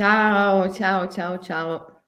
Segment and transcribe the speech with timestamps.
[0.00, 2.04] Ciao, ciao, ciao, ciao.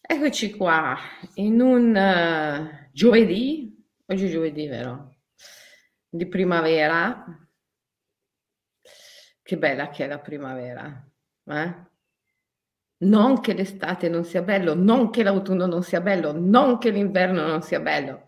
[0.00, 0.96] Eccoci qua
[1.34, 3.76] in un uh, giovedì,
[4.06, 5.16] oggi è giovedì, vero?
[6.08, 7.24] Di primavera.
[9.42, 11.10] Che bella che è la primavera,
[11.46, 11.74] eh?
[12.98, 17.44] Non che l'estate non sia bello, non che l'autunno non sia bello, non che l'inverno
[17.44, 18.22] non sia bello,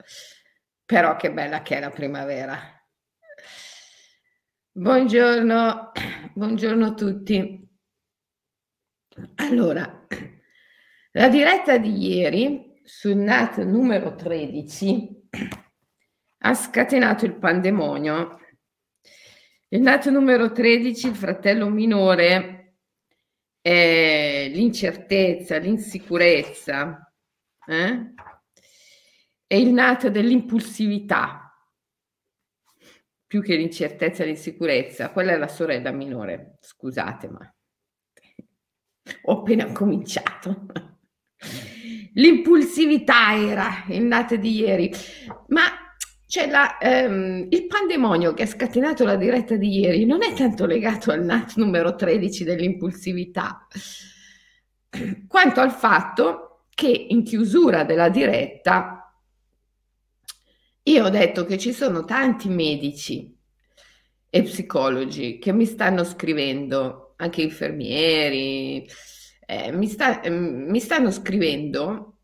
[0.84, 2.71] però che bella che è la primavera.
[4.74, 5.92] Buongiorno,
[6.32, 7.68] buongiorno a tutti.
[9.34, 10.06] Allora,
[11.10, 15.28] la diretta di ieri sul NAT numero 13
[16.38, 18.38] ha scatenato il pandemonio.
[19.68, 22.76] Il NAT numero 13, il fratello minore,
[23.60, 27.12] è l'incertezza, l'insicurezza,
[27.66, 28.14] eh?
[29.46, 31.41] è il NAT dell'impulsività
[33.32, 37.40] più che l'incertezza e l'insicurezza, quella è la sorella minore, scusate, ma
[39.24, 40.66] ho appena cominciato.
[42.12, 44.90] L'impulsività era il nato di ieri,
[45.46, 45.62] ma
[46.26, 50.66] cioè la, ehm, il pandemonio che ha scatenato la diretta di ieri non è tanto
[50.66, 53.66] legato al NAT numero 13 dell'impulsività,
[55.26, 59.01] quanto al fatto che in chiusura della diretta
[60.84, 63.36] io ho detto che ci sono tanti medici
[64.28, 68.88] e psicologi che mi stanno scrivendo, anche infermieri,
[69.46, 72.18] eh, mi, sta, eh, mi stanno scrivendo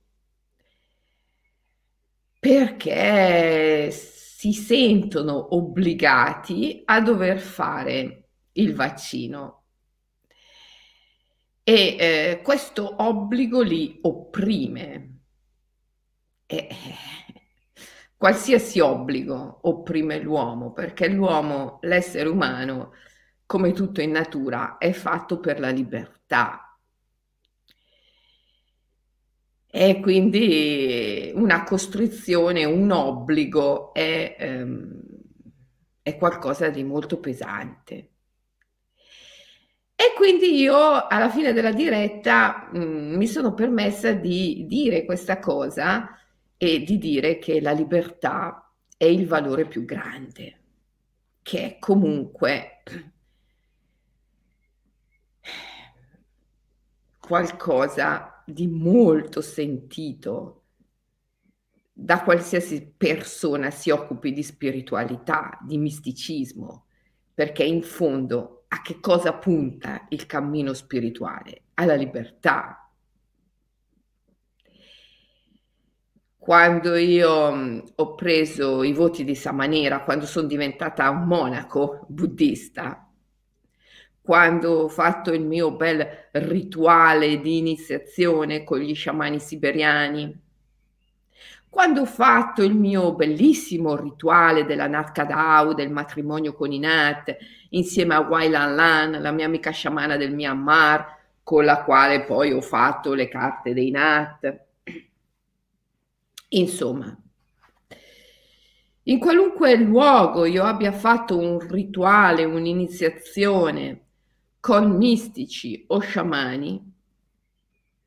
[2.39, 9.59] perché si sentono obbligati a dover fare il vaccino
[11.69, 15.19] e eh, questo obbligo li opprime.
[16.47, 16.69] E,
[18.19, 22.92] qualsiasi obbligo opprime l'uomo, perché l'uomo, l'essere umano,
[23.47, 26.77] come tutto in natura, è fatto per la libertà.
[29.70, 35.01] E quindi una costrizione, un obbligo è, ehm,
[36.02, 38.11] è qualcosa di molto pesante.
[39.95, 45.39] E quindi io alla fine della diretta mh, mm, mi sono permessa di dire questa
[45.39, 46.18] cosa
[46.58, 50.61] e di dire che la libertà è il valore più grande,
[51.41, 52.83] che è comunque
[57.19, 60.64] qualcosa di molto sentito
[61.92, 66.86] da qualsiasi persona si occupi di spiritualità, di misticismo,
[67.35, 71.63] perché in fondo a che cosa punta il cammino spirituale?
[71.75, 72.88] Alla libertà,
[76.48, 83.07] quando io ho preso i voti di Samanera, quando sono diventata un monaco buddista,
[84.23, 90.41] quando ho fatto il mio bel rituale di iniziazione con gli sciamani siberiani,
[91.69, 97.37] quando ho fatto il mio bellissimo rituale della Nat Kadau, del matrimonio con i Nat,
[97.73, 102.53] insieme a Wai Lan Lan, la mia amica sciamana del Myanmar, con la quale poi
[102.55, 104.67] ho fatto le carte dei Nat
[106.48, 107.17] Insomma,
[109.03, 114.07] in qualunque luogo io abbia fatto un rituale, un'iniziazione
[114.61, 116.92] con mistici o sciamani,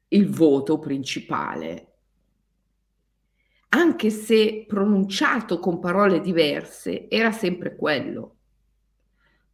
[0.09, 1.87] il voto principale,
[3.69, 8.35] anche se pronunciato con parole diverse, era sempre quello.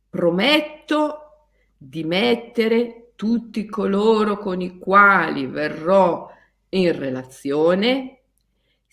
[0.10, 6.30] Prometto di mettere tutti coloro con i quali verrò
[6.70, 8.17] in relazione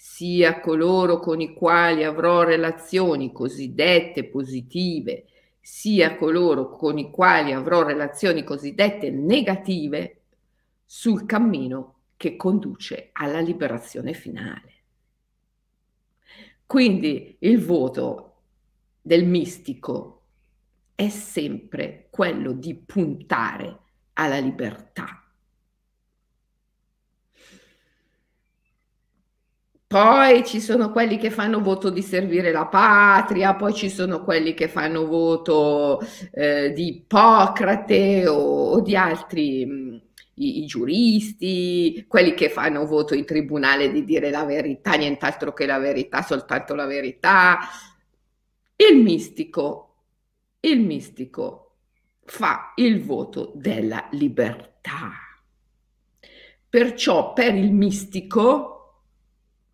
[0.07, 5.25] sia coloro con i quali avrò relazioni cosiddette positive,
[5.59, 10.21] sia coloro con i quali avrò relazioni cosiddette negative
[10.85, 14.73] sul cammino che conduce alla liberazione finale.
[16.67, 18.43] Quindi il voto
[19.01, 20.27] del mistico
[20.95, 23.79] è sempre quello di puntare
[24.13, 25.24] alla libertà
[29.95, 34.53] Poi ci sono quelli che fanno voto di servire la patria, poi ci sono quelli
[34.53, 36.01] che fanno voto
[36.33, 40.03] eh, di Ippocrate o, o di altri mh,
[40.35, 45.65] i, i, giuristi, quelli che fanno voto in tribunale di dire la verità, nient'altro che
[45.65, 47.61] la verità, soltanto la verità.
[48.75, 49.95] Il mistico,
[50.59, 51.77] il mistico
[52.25, 55.13] fa il voto della libertà.
[56.69, 58.74] Perciò per il mistico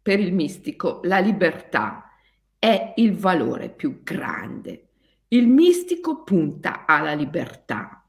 [0.02, 2.10] per il mistico la libertà
[2.58, 4.88] è il valore più grande.
[5.28, 8.04] Il mistico punta alla libertà.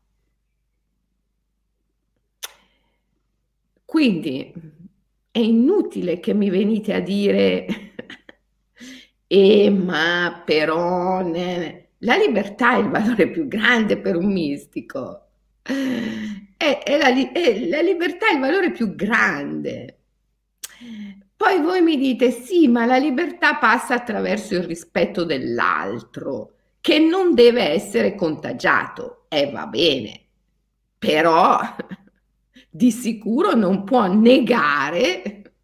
[3.86, 4.54] Quindi
[5.32, 7.66] è inutile che mi venite a dire,
[9.28, 11.90] eh, ma però ne...
[12.00, 15.28] la libertà è il valore più grande per un mistico.
[15.62, 20.01] È, è, la, è la libertà è il valore più grande.
[21.42, 27.34] Poi voi mi dite sì, ma la libertà passa attraverso il rispetto dell'altro, che non
[27.34, 29.26] deve essere contagiato.
[29.28, 30.22] E eh, va bene,
[31.00, 31.60] però
[32.70, 35.56] di sicuro non può negare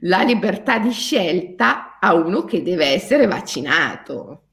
[0.00, 4.48] la libertà di scelta a uno che deve essere vaccinato.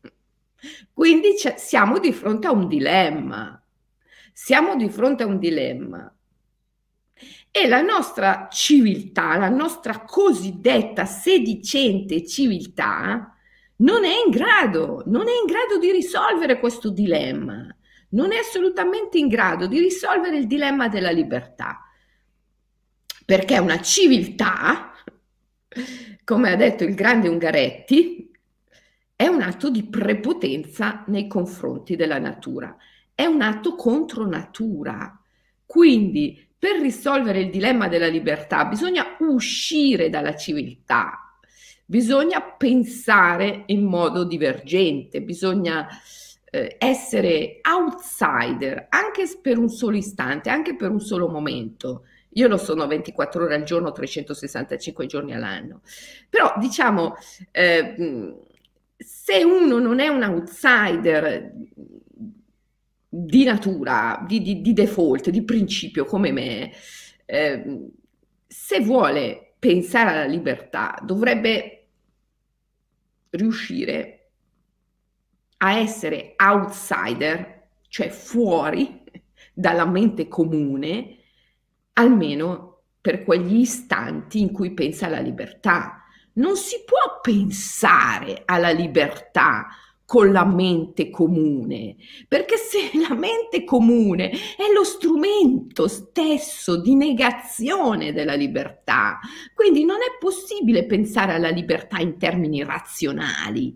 [0.94, 3.60] Quindi siamo di fronte a un dilemma.
[4.32, 6.15] Siamo di fronte a un dilemma.
[7.58, 13.34] E la nostra civiltà, la nostra cosiddetta sedicente civiltà,
[13.78, 17.74] non è in grado, non è in grado di risolvere questo dilemma,
[18.10, 21.80] non è assolutamente in grado di risolvere il dilemma della libertà,
[23.24, 24.92] perché una civiltà,
[26.26, 28.32] come ha detto il grande Ungaretti,
[29.16, 32.76] è un atto di prepotenza nei confronti della natura,
[33.14, 35.18] è un atto contro natura.
[35.66, 41.32] Quindi per risolvere il dilemma della libertà bisogna uscire dalla civiltà,
[41.86, 45.88] bisogna pensare in modo divergente, bisogna
[46.50, 52.06] eh, essere outsider anche per un solo istante, anche per un solo momento.
[52.30, 55.82] Io lo sono 24 ore al giorno, 365 giorni all'anno.
[56.28, 57.16] Però diciamo,
[57.52, 58.34] eh,
[58.98, 61.52] se uno non è un outsider
[63.26, 66.72] di natura, di, di, di default, di principio come me,
[67.26, 67.90] eh,
[68.48, 71.88] se vuole pensare alla libertà, dovrebbe
[73.32, 74.30] riuscire
[75.58, 79.04] a essere outsider, cioè fuori
[79.54, 81.18] dalla mente comune,
[81.94, 86.04] almeno per quegli istanti in cui pensa alla libertà.
[86.34, 89.68] Non si può pensare alla libertà
[90.06, 91.96] con la mente comune,
[92.28, 99.20] perché se la mente comune è lo strumento stesso di negazione della libertà,
[99.54, 103.76] quindi non è possibile pensare alla libertà in termini razionali,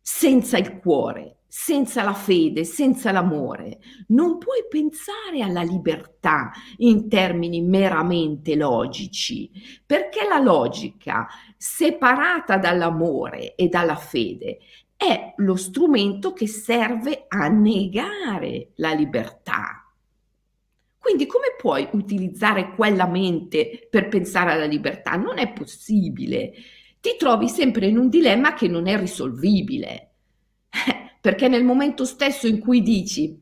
[0.00, 3.78] senza il cuore, senza la fede, senza l'amore.
[4.08, 9.50] Non puoi pensare alla libertà in termini meramente logici,
[9.84, 11.26] perché la logica,
[11.56, 14.58] separata dall'amore e dalla fede,
[14.96, 19.86] è lo strumento che serve a negare la libertà.
[20.98, 25.12] Quindi come puoi utilizzare quella mente per pensare alla libertà?
[25.12, 26.52] Non è possibile.
[27.00, 30.10] Ti trovi sempre in un dilemma che non è risolvibile.
[31.20, 33.40] Perché nel momento stesso in cui dici,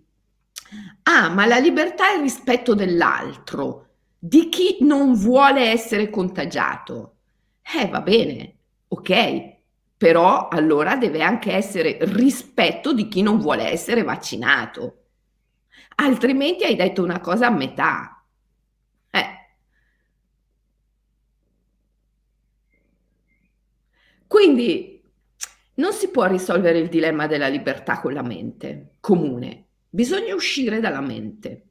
[1.04, 7.14] ah, ma la libertà è il rispetto dell'altro, di chi non vuole essere contagiato.
[7.78, 8.56] Eh, va bene,
[8.88, 9.53] ok,
[9.96, 15.04] però allora deve anche essere rispetto di chi non vuole essere vaccinato.
[15.96, 18.24] Altrimenti hai detto una cosa a metà.
[19.10, 19.26] Eh.
[24.26, 25.02] Quindi
[25.74, 31.00] non si può risolvere il dilemma della libertà con la mente comune, bisogna uscire dalla
[31.00, 31.68] mente.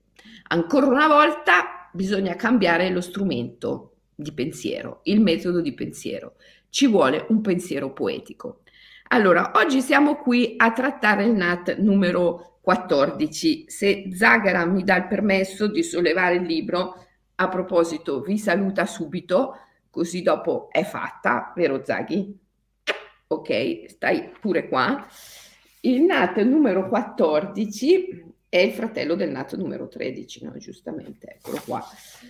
[0.48, 6.36] Ancora una volta bisogna cambiare lo strumento di pensiero, il metodo di pensiero
[6.74, 8.62] ci vuole un pensiero poetico.
[9.10, 13.66] Allora, oggi siamo qui a trattare il NAT numero 14.
[13.68, 16.96] Se Zagara mi dà il permesso di sollevare il libro,
[17.36, 19.56] a proposito, vi saluta subito,
[19.92, 22.36] così dopo è fatta, vero Zaghi?
[23.28, 25.08] Ok, stai pure qua.
[25.82, 30.58] Il NAT numero 14 è il fratello del NAT numero 13, no?
[30.58, 31.86] Giustamente, eccolo qua.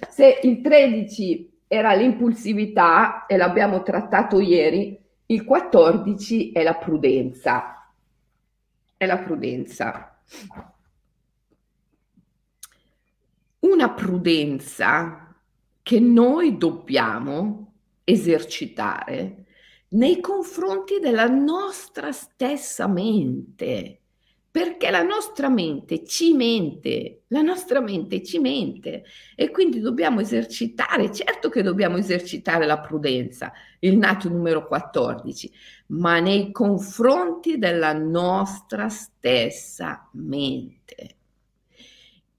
[0.10, 7.92] Se il 13 era l'impulsività e l'abbiamo trattato ieri, il 14 è la prudenza.
[8.96, 10.22] È la prudenza.
[13.60, 15.36] Una prudenza
[15.82, 19.46] che noi dobbiamo esercitare
[19.90, 24.03] nei confronti della nostra stessa mente
[24.54, 29.04] perché la nostra mente ci mente, la nostra mente ci mente
[29.36, 35.52] e quindi dobbiamo esercitare, certo che dobbiamo esercitare la prudenza, il nato numero 14,
[35.88, 41.16] ma nei confronti della nostra stessa mente.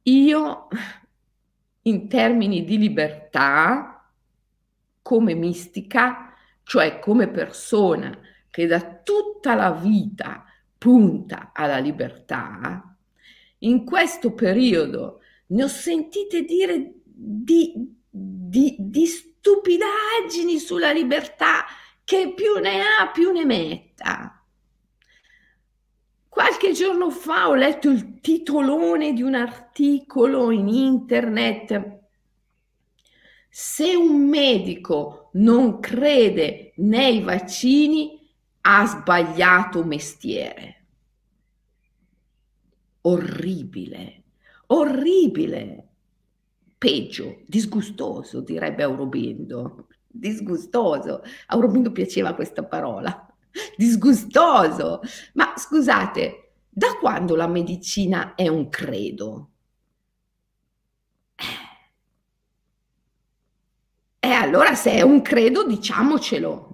[0.02, 0.68] Io,
[1.82, 4.08] in termini di libertà,
[5.02, 8.16] come mistica, cioè come persona
[8.48, 10.43] che da tutta la vita
[10.84, 12.94] punta alla libertà,
[13.60, 17.72] in questo periodo ne ho sentite dire di,
[18.06, 21.64] di, di stupidaggini sulla libertà
[22.04, 24.44] che più ne ha più ne metta.
[26.28, 32.00] Qualche giorno fa ho letto il titolone di un articolo in internet.
[33.48, 38.23] Se un medico non crede nei vaccini,
[38.66, 40.86] ha sbagliato mestiere.
[43.02, 44.22] Orribile,
[44.66, 45.88] orribile.
[46.78, 49.88] Peggio, disgustoso, direbbe Aurobindo.
[50.06, 51.22] Disgustoso.
[51.46, 53.28] Aurobindo piaceva questa parola
[53.76, 55.00] disgustoso.
[55.34, 59.50] Ma scusate, da quando la medicina è un credo?
[64.18, 66.73] E eh, allora se è un credo, diciamocelo.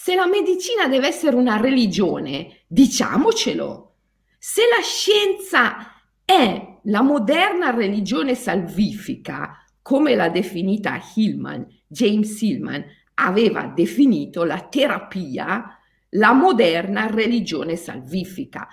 [0.00, 3.94] Se la medicina deve essere una religione, diciamocelo.
[4.38, 5.92] Se la scienza
[6.24, 15.76] è la moderna religione salvifica, come l'ha definita Hillman, James Hillman, aveva definito la terapia
[16.10, 18.68] la moderna religione salvifica.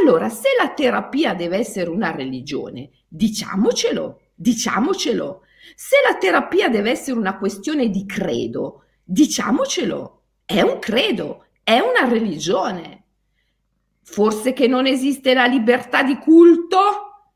[0.00, 5.42] Allora, se la terapia deve essere una religione, diciamocelo, diciamocelo.
[5.74, 10.19] Se la terapia deve essere una questione di credo, diciamocelo,
[10.50, 13.04] è un credo, è una religione.
[14.02, 17.34] Forse che non esiste la libertà di culto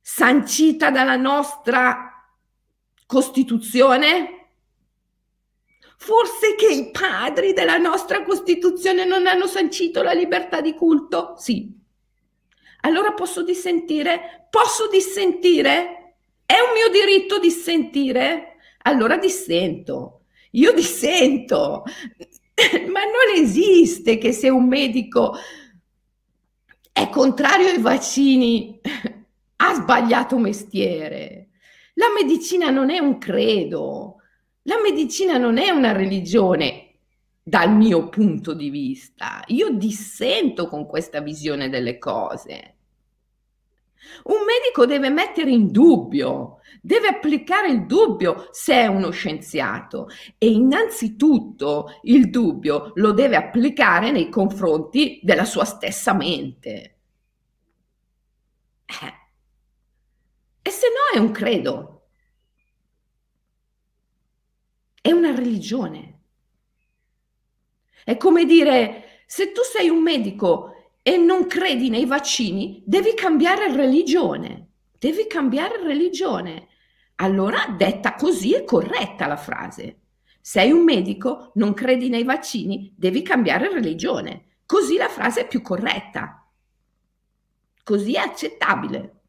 [0.00, 2.12] sancita dalla nostra
[3.06, 4.50] Costituzione?
[5.96, 11.34] Forse che i padri della nostra Costituzione non hanno sancito la libertà di culto?
[11.36, 11.76] Sì.
[12.82, 14.46] Allora posso dissentire?
[14.48, 16.18] Posso dissentire?
[16.46, 18.58] È un mio diritto dissentire?
[18.82, 20.20] Allora dissento.
[20.52, 21.82] Io dissento.
[22.88, 25.34] Ma non esiste che se un medico
[26.92, 28.80] è contrario ai vaccini
[29.56, 31.48] ha sbagliato mestiere.
[31.94, 34.16] La medicina non è un credo.
[34.62, 36.94] La medicina non è una religione
[37.42, 39.42] dal mio punto di vista.
[39.48, 42.73] Io dissento con questa visione delle cose.
[44.24, 50.08] Un medico deve mettere in dubbio, deve applicare il dubbio se è uno scienziato
[50.38, 56.98] e innanzitutto il dubbio lo deve applicare nei confronti della sua stessa mente.
[58.86, 59.14] Eh.
[60.62, 61.94] E se no è un credo.
[65.04, 66.20] è una religione.
[68.04, 70.73] È come dire, se tu sei un medico
[71.06, 76.68] e non credi nei vaccini, devi cambiare religione, devi cambiare religione.
[77.16, 79.98] Allora, detta così, è corretta la frase.
[80.40, 84.60] Sei un medico, non credi nei vaccini, devi cambiare religione.
[84.64, 86.50] Così la frase è più corretta.
[87.82, 89.20] Così è accettabile.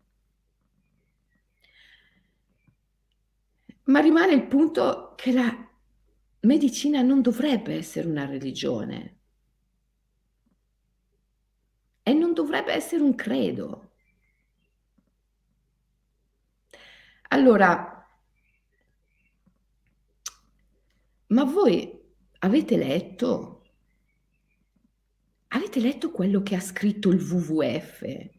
[3.84, 5.54] Ma rimane il punto che la
[6.40, 9.15] medicina non dovrebbe essere una religione
[12.08, 13.90] e non dovrebbe essere un credo.
[17.30, 18.08] Allora,
[21.26, 22.00] ma voi
[22.38, 23.64] avete letto?
[25.48, 28.30] Avete letto quello che ha scritto il WWF?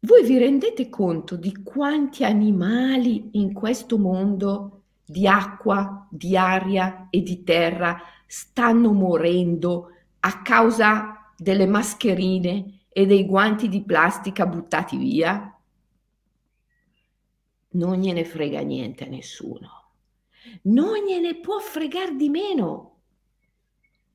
[0.00, 7.22] Voi vi rendete conto di quanti animali in questo mondo di acqua, di aria e
[7.22, 15.54] di terra stanno morendo a causa delle mascherine e dei guanti di plastica buttati via?
[17.72, 19.82] Non gliene frega niente a nessuno.
[20.62, 23.00] Non gliene può fregare di meno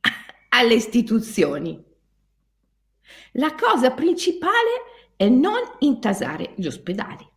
[0.49, 1.81] alle istituzioni.
[3.33, 7.27] La cosa principale è non intasare gli ospedali.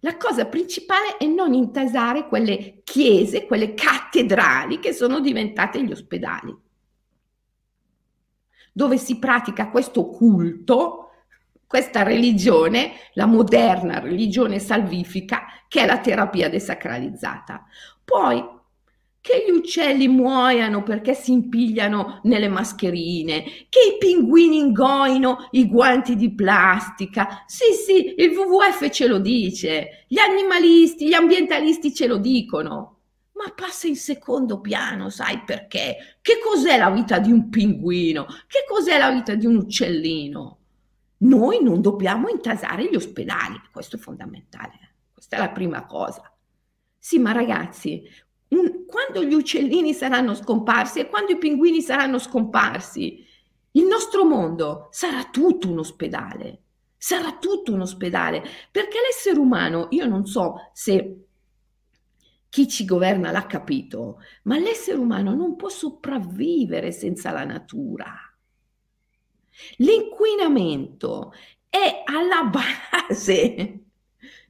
[0.00, 6.54] La cosa principale è non intasare quelle chiese, quelle cattedrali che sono diventate gli ospedali,
[8.76, 11.08] dove si pratica questo culto,
[11.66, 17.64] questa religione, la moderna religione salvifica, che è la terapia desacralizzata.
[18.04, 18.44] Poi
[19.22, 26.14] che gli uccelli muoiano perché si impigliano nelle mascherine, che i pinguini ingoino i guanti
[26.14, 27.44] di plastica.
[27.46, 32.95] Sì, sì, il WWF ce lo dice, gli animalisti, gli ambientalisti ce lo dicono.
[33.36, 36.18] Ma passa in secondo piano, sai perché?
[36.22, 38.24] Che cos'è la vita di un pinguino?
[38.24, 40.58] Che cos'è la vita di un uccellino?
[41.18, 46.32] Noi non dobbiamo intasare gli ospedali, questo è fondamentale, questa è la prima cosa.
[46.98, 48.02] Sì, ma ragazzi,
[48.48, 53.22] un, quando gli uccellini saranno scomparsi e quando i pinguini saranno scomparsi,
[53.72, 56.62] il nostro mondo sarà tutto un ospedale.
[56.96, 61.25] Sarà tutto un ospedale, perché l'essere umano, io non so se
[62.56, 68.14] chi ci governa l'ha capito, ma l'essere umano non può sopravvivere senza la natura.
[69.76, 71.34] L'inquinamento
[71.68, 73.80] è alla base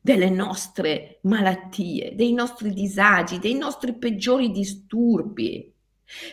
[0.00, 5.74] delle nostre malattie, dei nostri disagi, dei nostri peggiori disturbi.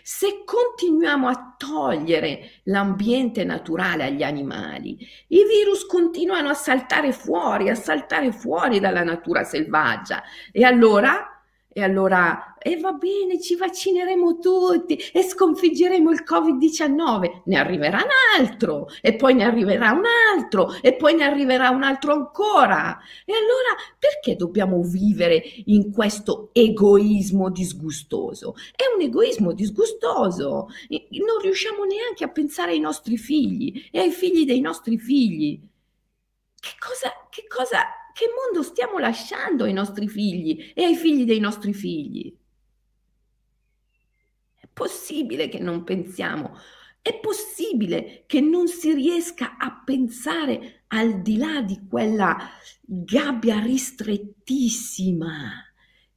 [0.03, 4.95] Se continuiamo a togliere l'ambiente naturale agli animali,
[5.29, 11.32] i virus continuano a saltare fuori, a saltare fuori dalla natura selvaggia e allora
[11.73, 17.41] e allora, e eh, va bene, ci vaccineremo tutti e sconfiggeremo il Covid-19.
[17.45, 20.03] Ne arriverà un altro, e poi ne arriverà un
[20.35, 22.99] altro, e poi ne arriverà un altro ancora.
[23.25, 28.53] E allora, perché dobbiamo vivere in questo egoismo disgustoso?
[28.75, 30.67] È un egoismo disgustoso.
[30.89, 35.59] Non riusciamo neanche a pensare ai nostri figli e ai figli dei nostri figli.
[36.59, 41.39] Che cosa, che cosa che mondo stiamo lasciando ai nostri figli e ai figli dei
[41.39, 42.33] nostri figli?
[44.55, 46.55] È possibile che non pensiamo,
[47.01, 52.37] è possibile che non si riesca a pensare al di là di quella
[52.81, 55.73] gabbia ristrettissima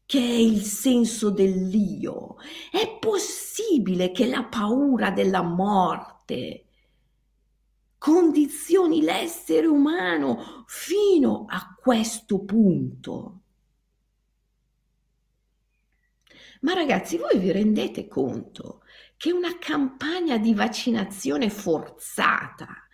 [0.06, 2.36] che è il senso dell'io.
[2.70, 6.65] È possibile che la paura della morte
[7.98, 13.40] condizioni l'essere umano fino a questo punto.
[16.60, 18.82] Ma ragazzi, voi vi rendete conto
[19.16, 22.86] che una campagna di vaccinazione forzata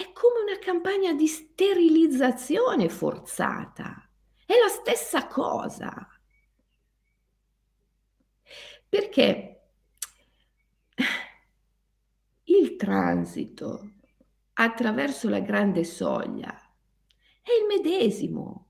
[0.00, 4.08] è come una campagna di sterilizzazione forzata?
[4.46, 6.08] È la stessa cosa.
[8.88, 9.60] Perché
[12.44, 13.90] il transito
[14.54, 16.50] attraverso la grande soglia
[17.42, 18.68] è il medesimo.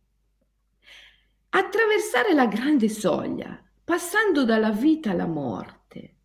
[1.51, 6.17] Attraversare la grande soglia, passando dalla vita alla morte,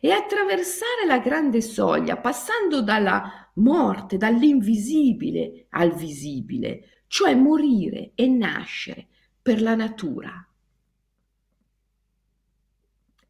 [0.00, 9.08] e attraversare la grande soglia, passando dalla morte, dall'invisibile al visibile, cioè morire e nascere
[9.42, 10.48] per la natura.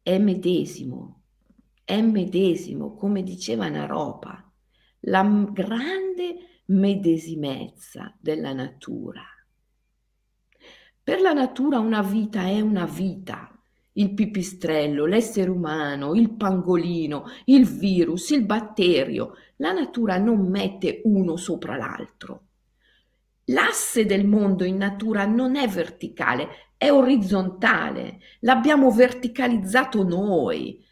[0.01, 1.24] È medesimo
[1.85, 4.51] è medesimo, come diceva Naropa,
[5.01, 9.23] la grande medesimezza della natura.
[11.03, 13.51] Per la natura una vita è una vita.
[13.97, 19.35] Il pipistrello, l'essere umano, il pangolino, il virus, il batterio.
[19.57, 22.47] La natura non mette uno sopra l'altro.
[23.45, 28.19] L'asse del mondo in natura non è verticale, è orizzontale.
[28.39, 30.84] L'abbiamo verticalizzato noi.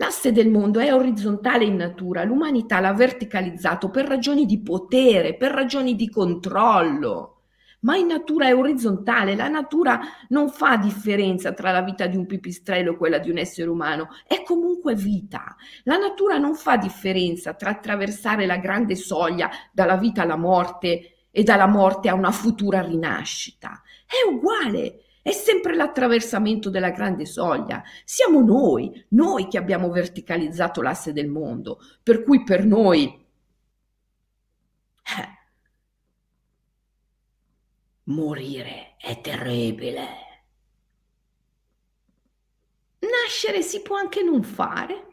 [0.00, 5.52] L'asse del mondo è orizzontale in natura, l'umanità l'ha verticalizzato per ragioni di potere, per
[5.52, 7.42] ragioni di controllo.
[7.80, 12.24] Ma in natura è orizzontale, la natura non fa differenza tra la vita di un
[12.24, 15.54] pipistrello e quella di un essere umano, è comunque vita.
[15.82, 21.42] La natura non fa differenza tra attraversare la grande soglia dalla vita alla morte e
[21.42, 23.82] dalla morte a una futura rinascita.
[24.06, 27.82] È uguale, è sempre l'attraversamento della grande soglia.
[28.04, 33.04] Siamo noi, noi che abbiamo verticalizzato l'asse del mondo, per cui per noi
[35.04, 35.28] eh,
[38.04, 40.06] morire è terribile.
[42.98, 45.06] Nascere si può anche non fare.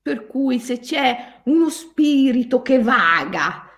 [0.00, 3.68] Per cui se c'è uno spirito che vaga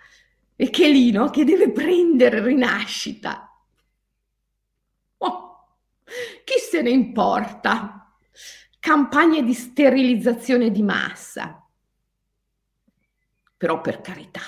[0.54, 3.47] e che lì, no, che deve prendere rinascita,
[6.48, 8.11] chi se ne importa?
[8.80, 11.62] Campagne di sterilizzazione di massa.
[13.58, 14.40] Però per carità,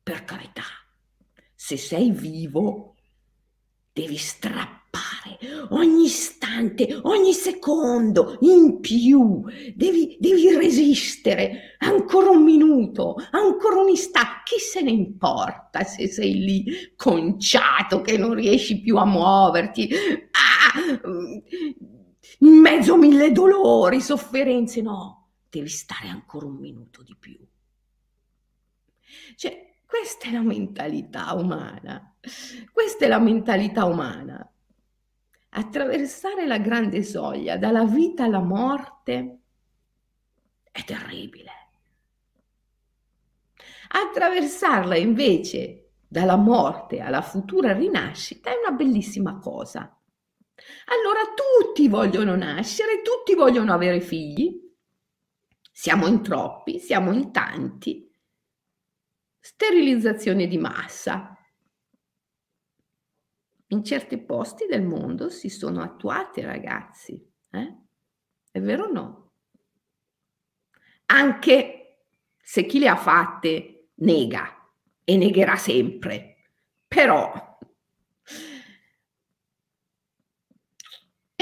[0.00, 0.62] per carità,
[1.52, 2.94] se sei vivo,
[3.92, 4.80] devi strappare
[5.70, 9.42] ogni istante, ogni secondo in più.
[9.74, 14.30] Devi, devi resistere ancora un minuto, ancora un istante.
[14.44, 19.88] Chi se ne importa se sei lì conciato, che non riesci più a muoverti?
[20.30, 20.61] Ah,
[22.38, 24.80] in mezzo a mille dolori, sofferenze.
[24.82, 27.38] No, devi stare ancora un minuto di più.
[29.36, 32.16] Cioè, questa è la mentalità umana.
[32.72, 34.46] Questa è la mentalità umana.
[35.50, 39.40] Attraversare la grande soglia dalla vita alla morte
[40.70, 41.50] è terribile.
[43.88, 49.94] Attraversarla invece dalla morte alla futura rinascita è una bellissima cosa.
[50.86, 54.60] Allora tutti vogliono nascere, tutti vogliono avere figli.
[55.70, 58.10] Siamo in troppi, siamo in tanti.
[59.40, 61.36] Sterilizzazione di massa.
[63.72, 67.26] in certi posti del mondo si sono attuate, ragazzi.
[67.50, 67.76] Eh?
[68.50, 69.32] È vero o no?
[71.06, 72.04] Anche
[72.36, 74.70] se chi le ha fatte nega
[75.04, 76.50] e negherà sempre.
[76.86, 77.52] Però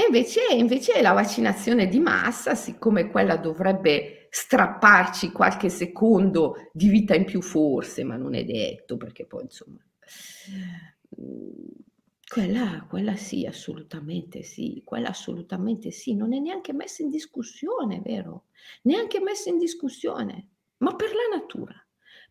[0.11, 7.23] invece, invece la vaccinazione di massa, siccome quella dovrebbe strapparci qualche secondo di vita in
[7.23, 9.79] più forse, ma non è detto, perché poi insomma,
[12.27, 18.47] quella, quella sì, assolutamente sì, quella assolutamente sì, non è neanche messa in discussione, vero?
[18.83, 21.75] Neanche messa in discussione, ma per la natura.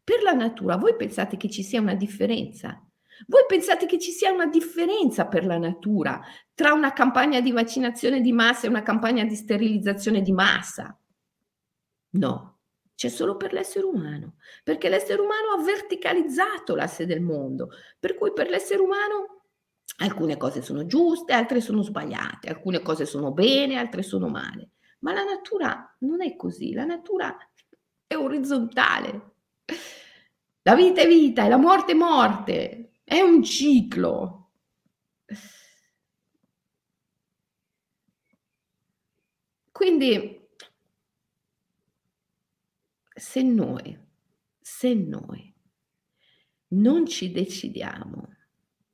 [0.03, 2.90] Per la natura, voi pensate che ci sia una differenza?
[3.27, 6.21] Voi pensate che ci sia una differenza per la natura
[6.55, 10.97] tra una campagna di vaccinazione di massa e una campagna di sterilizzazione di massa?
[12.13, 12.59] No,
[12.95, 18.33] c'è solo per l'essere umano, perché l'essere umano ha verticalizzato l'asse del mondo, per cui
[18.33, 19.45] per l'essere umano
[19.99, 24.71] alcune cose sono giuste, altre sono sbagliate, alcune cose sono bene, altre sono male.
[25.01, 27.37] Ma la natura non è così, la natura
[28.07, 29.35] è orizzontale.
[30.63, 32.90] La vita è vita e la morte è morte.
[33.11, 34.53] È un ciclo.
[39.73, 40.49] Quindi,
[43.13, 43.99] se noi,
[44.61, 45.53] se noi
[46.69, 48.29] non ci decidiamo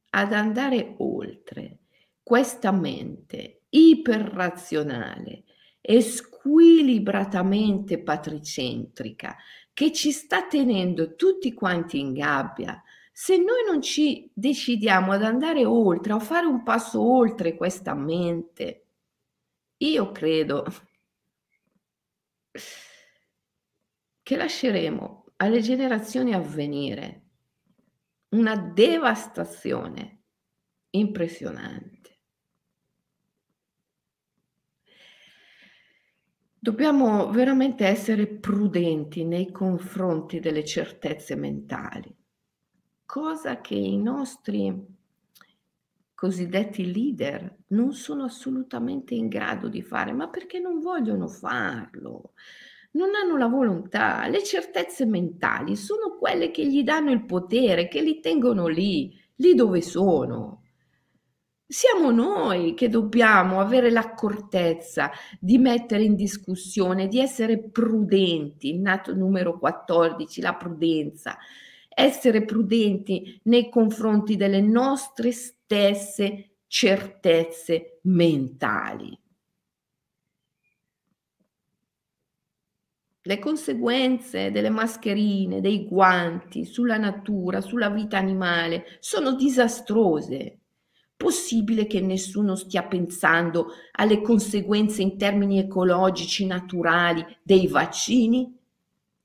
[0.08, 1.80] ad andare oltre
[2.22, 5.44] questa mente iperrazionale
[5.82, 9.36] e squilibratamente patricentrica
[9.74, 12.82] che ci sta tenendo tutti quanti in gabbia
[13.18, 18.88] se noi non ci decidiamo ad andare oltre, a fare un passo oltre questa mente,
[19.78, 20.66] io credo
[24.22, 27.22] che lasceremo alle generazioni a venire
[28.34, 30.24] una devastazione
[30.90, 32.18] impressionante.
[36.58, 42.24] Dobbiamo veramente essere prudenti nei confronti delle certezze mentali
[43.06, 44.94] cosa che i nostri
[46.12, 52.32] cosiddetti leader non sono assolutamente in grado di fare, ma perché non vogliono farlo,
[52.92, 54.26] non hanno la volontà.
[54.26, 59.54] Le certezze mentali sono quelle che gli danno il potere, che li tengono lì, lì
[59.54, 60.62] dove sono.
[61.68, 69.58] Siamo noi che dobbiamo avere l'accortezza di mettere in discussione, di essere prudenti, nato numero
[69.58, 71.36] 14, la prudenza,
[71.98, 79.18] essere prudenti nei confronti delle nostre stesse certezze mentali.
[83.22, 90.58] Le conseguenze delle mascherine, dei guanti sulla natura, sulla vita animale sono disastrose.
[91.16, 98.55] Possibile che nessuno stia pensando alle conseguenze in termini ecologici naturali dei vaccini?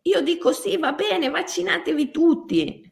[0.03, 2.91] Io dico sì, va bene, vaccinatevi tutti.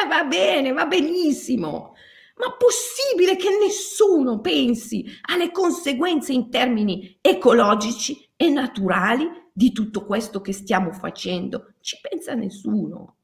[0.00, 1.94] Ah, va bene, va benissimo.
[2.36, 10.40] Ma possibile che nessuno pensi alle conseguenze in termini ecologici e naturali di tutto questo
[10.40, 11.74] che stiamo facendo?
[11.80, 13.16] Ci pensa nessuno.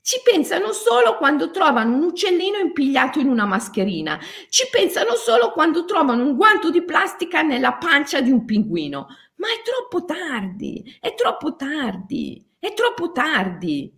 [0.00, 4.20] Ci pensano solo quando trovano un uccellino impigliato in una mascherina.
[4.50, 9.06] Ci pensano solo quando trovano un guanto di plastica nella pancia di un pinguino.
[9.36, 12.53] Ma è troppo tardi, è troppo tardi.
[12.64, 13.94] È troppo tardi.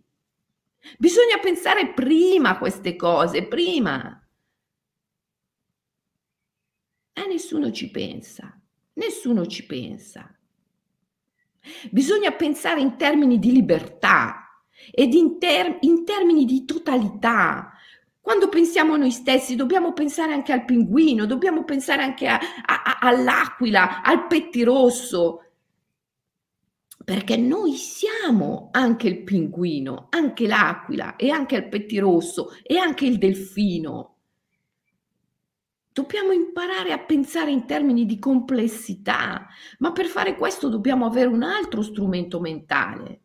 [0.98, 4.29] Bisogna pensare prima a queste cose, prima.
[7.12, 8.61] E nessuno ci pensa,
[8.94, 10.37] nessuno ci pensa.
[11.92, 17.72] Bisogna pensare in termini di libertà ed in, ter- in termini di totalità.
[18.20, 22.98] Quando pensiamo a noi stessi dobbiamo pensare anche al pinguino, dobbiamo pensare anche a, a,
[23.00, 25.45] all'aquila, al pettirosso,
[27.07, 33.16] perché noi siamo anche il pinguino, anche l'aquila e anche il pettirosso e anche il
[33.16, 34.16] delfino.
[35.92, 39.47] Dobbiamo imparare a pensare in termini di complessità,
[39.79, 43.21] ma per fare questo dobbiamo avere un altro strumento mentale,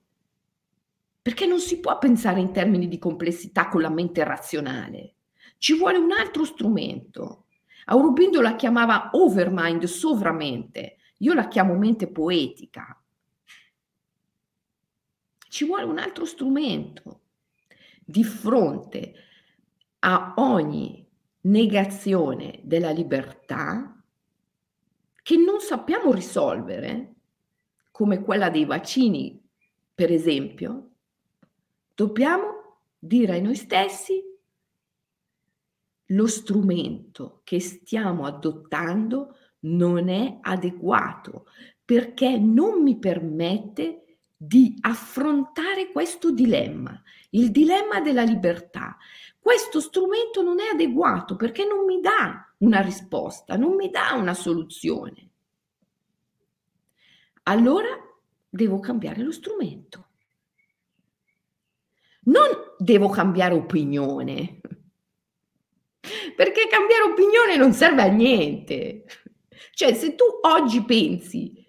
[1.20, 5.15] perché non si può pensare in termini di complessità con la mente razionale.
[5.58, 7.46] Ci vuole un altro strumento.
[7.86, 10.98] Aurobindo la chiamava overmind, sovramente.
[11.17, 13.01] Io la chiamo mente poetica
[15.52, 17.24] ci vuole un altro strumento
[18.06, 19.14] di fronte
[20.00, 21.06] a ogni
[21.42, 24.02] negazione della libertà
[25.22, 27.16] che non sappiamo risolvere,
[27.92, 29.44] come quella dei vaccini,
[29.94, 30.92] per esempio,
[31.94, 34.24] dobbiamo dire a noi stessi
[36.06, 41.46] lo strumento che stiamo adottando non è adeguato
[41.84, 44.01] perché non mi permette
[44.43, 46.99] di affrontare questo dilemma,
[47.32, 48.97] il dilemma della libertà.
[49.38, 54.34] Questo strumento non è adeguato perché non mi dà una risposta, non mi dà una
[54.34, 55.30] soluzione.
[57.43, 57.89] Allora
[58.49, 60.08] devo cambiare lo strumento.
[62.23, 62.47] Non
[62.80, 64.60] devo cambiare opinione,
[66.36, 69.06] perché cambiare opinione non serve a niente.
[69.73, 71.61] Cioè, se tu oggi pensi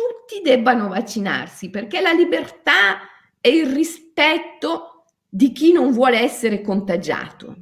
[0.00, 3.00] tutti debbano vaccinarsi perché la libertà
[3.38, 7.56] è il rispetto di chi non vuole essere contagiato,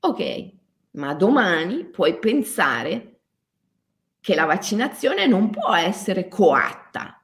[0.00, 0.50] ok,
[0.92, 3.20] ma domani puoi pensare
[4.20, 7.22] che la vaccinazione non può essere coatta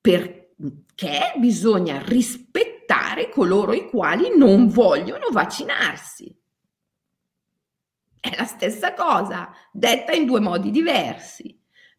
[0.00, 6.34] perché bisogna rispettare coloro i quali non vogliono vaccinarsi.
[8.20, 11.55] È la stessa cosa, detta in due modi diversi,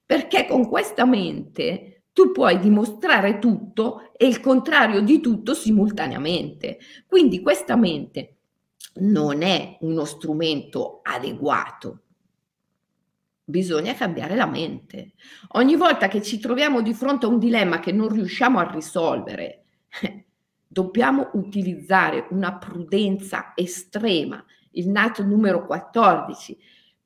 [0.08, 6.80] perché con questa mente tu puoi dimostrare tutto e il contrario di tutto simultaneamente.
[7.06, 8.38] Quindi questa mente
[8.96, 12.00] non è uno strumento adeguato.
[13.44, 15.12] Bisogna cambiare la mente.
[15.50, 19.66] Ogni volta che ci troviamo di fronte a un dilemma che non riusciamo a risolvere,
[20.66, 24.44] dobbiamo utilizzare una prudenza estrema
[24.78, 26.58] il nato numero 14.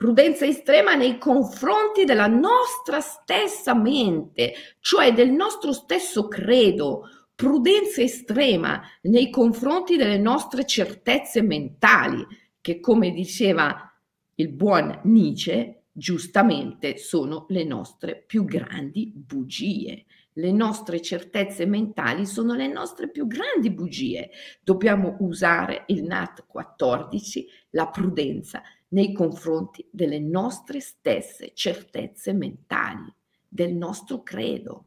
[0.01, 7.03] Prudenza estrema nei confronti della nostra stessa mente, cioè del nostro stesso credo.
[7.35, 12.25] Prudenza estrema nei confronti delle nostre certezze mentali,
[12.61, 13.95] che come diceva
[14.33, 20.05] il buon Nietzsche, giustamente sono le nostre più grandi bugie.
[20.33, 24.31] Le nostre certezze mentali sono le nostre più grandi bugie.
[24.63, 33.13] Dobbiamo usare il NAT 14, la prudenza, nei confronti delle nostre stesse certezze mentali,
[33.47, 34.85] del nostro credo.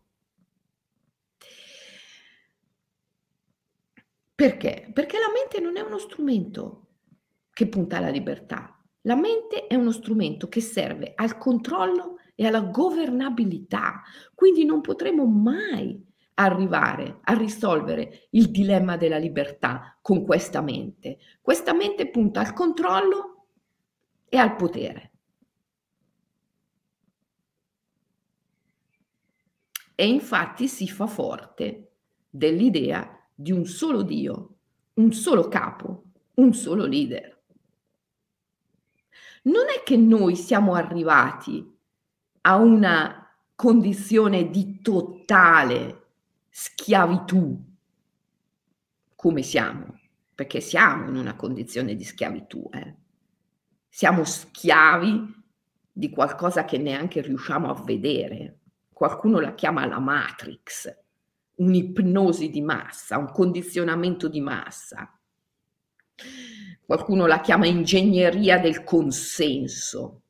[4.34, 4.90] Perché?
[4.92, 6.88] Perché la mente non è uno strumento
[7.52, 8.76] che punta alla libertà.
[9.02, 14.02] La mente è uno strumento che serve al controllo e alla governabilità.
[14.34, 16.02] Quindi non potremo mai
[16.34, 21.18] arrivare a risolvere il dilemma della libertà con questa mente.
[21.40, 23.33] Questa mente punta al controllo
[24.34, 25.12] e al potere.
[29.94, 31.92] E infatti si fa forte
[32.28, 34.56] dell'idea di un solo Dio,
[34.94, 37.42] un solo capo, un solo leader.
[39.42, 41.72] Non è che noi siamo arrivati
[42.40, 46.06] a una condizione di totale
[46.50, 47.56] schiavitù,
[49.14, 50.00] come siamo,
[50.34, 53.02] perché siamo in una condizione di schiavitù, eh.
[53.94, 55.32] Siamo schiavi
[55.92, 58.58] di qualcosa che neanche riusciamo a vedere.
[58.92, 60.92] Qualcuno la chiama la matrix,
[61.54, 65.16] un'ipnosi di massa, un condizionamento di massa.
[66.84, 70.22] Qualcuno la chiama ingegneria del consenso.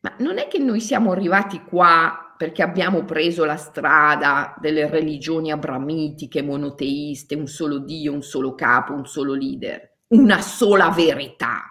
[0.00, 5.52] Ma non è che noi siamo arrivati qua perché abbiamo preso la strada delle religioni
[5.52, 11.62] abramitiche, monoteiste, un solo Dio, un solo capo, un solo leader, una sola verità.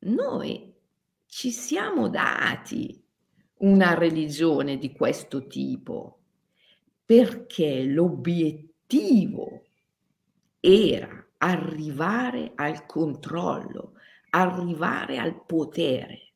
[0.00, 0.72] Noi
[1.26, 3.02] ci siamo dati
[3.58, 6.20] una religione di questo tipo
[7.04, 9.64] perché l'obiettivo
[10.60, 13.94] era arrivare al controllo,
[14.30, 16.32] arrivare al potere.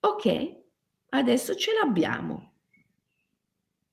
[0.00, 0.56] Ok,
[1.10, 2.52] adesso ce l'abbiamo.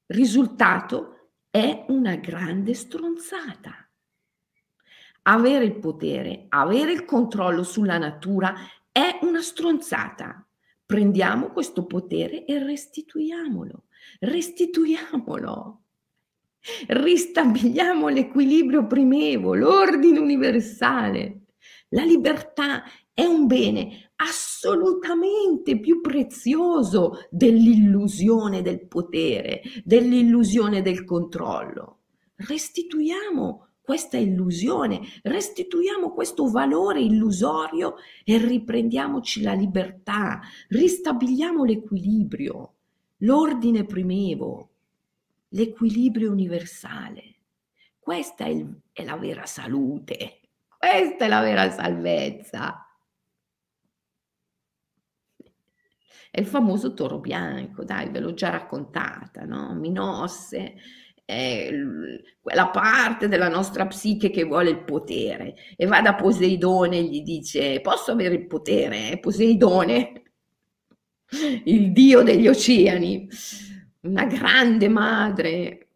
[0.08, 3.87] Risultato è una grande stronzata.
[5.30, 8.54] Avere il potere, avere il controllo sulla natura
[8.90, 10.48] è una stronzata.
[10.86, 13.84] Prendiamo questo potere e restituiamolo.
[14.20, 15.82] Restituiamolo.
[16.88, 21.42] Ristabiliamo l'equilibrio primevo, l'ordine universale.
[21.90, 32.00] La libertà è un bene assolutamente più prezioso dell'illusione del potere, dell'illusione del controllo.
[32.38, 37.96] Restituiamo questa illusione, restituiamo questo valore illusorio
[38.26, 42.74] e riprendiamoci la libertà, ristabiliamo l'equilibrio,
[43.20, 44.72] l'ordine primevo,
[45.52, 47.36] l'equilibrio universale.
[47.98, 50.42] Questa è, il, è la vera salute.
[50.78, 52.86] Questa è la vera salvezza.
[56.30, 59.74] È il famoso toro bianco, dai, ve l'ho già raccontata, no?
[59.76, 60.76] Minosse
[61.28, 61.70] è
[62.40, 67.22] quella parte della nostra psiche che vuole il potere e va da Poseidone e gli
[67.22, 69.20] dice posso avere il potere?
[69.20, 70.22] Poseidone,
[71.66, 73.28] il dio degli oceani,
[74.04, 75.90] una grande madre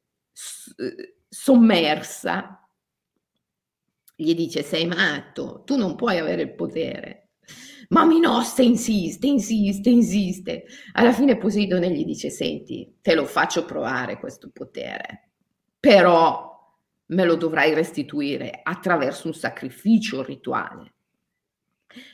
[1.29, 2.67] sommersa,
[4.13, 7.20] gli dice sei matto, tu non puoi avere il potere.
[7.91, 10.65] Ma Minosse insiste, insiste, insiste.
[10.93, 15.31] Alla fine Poseidone gli dice, senti, te lo faccio provare questo potere,
[15.77, 16.49] però
[17.07, 20.93] me lo dovrai restituire attraverso un sacrificio rituale.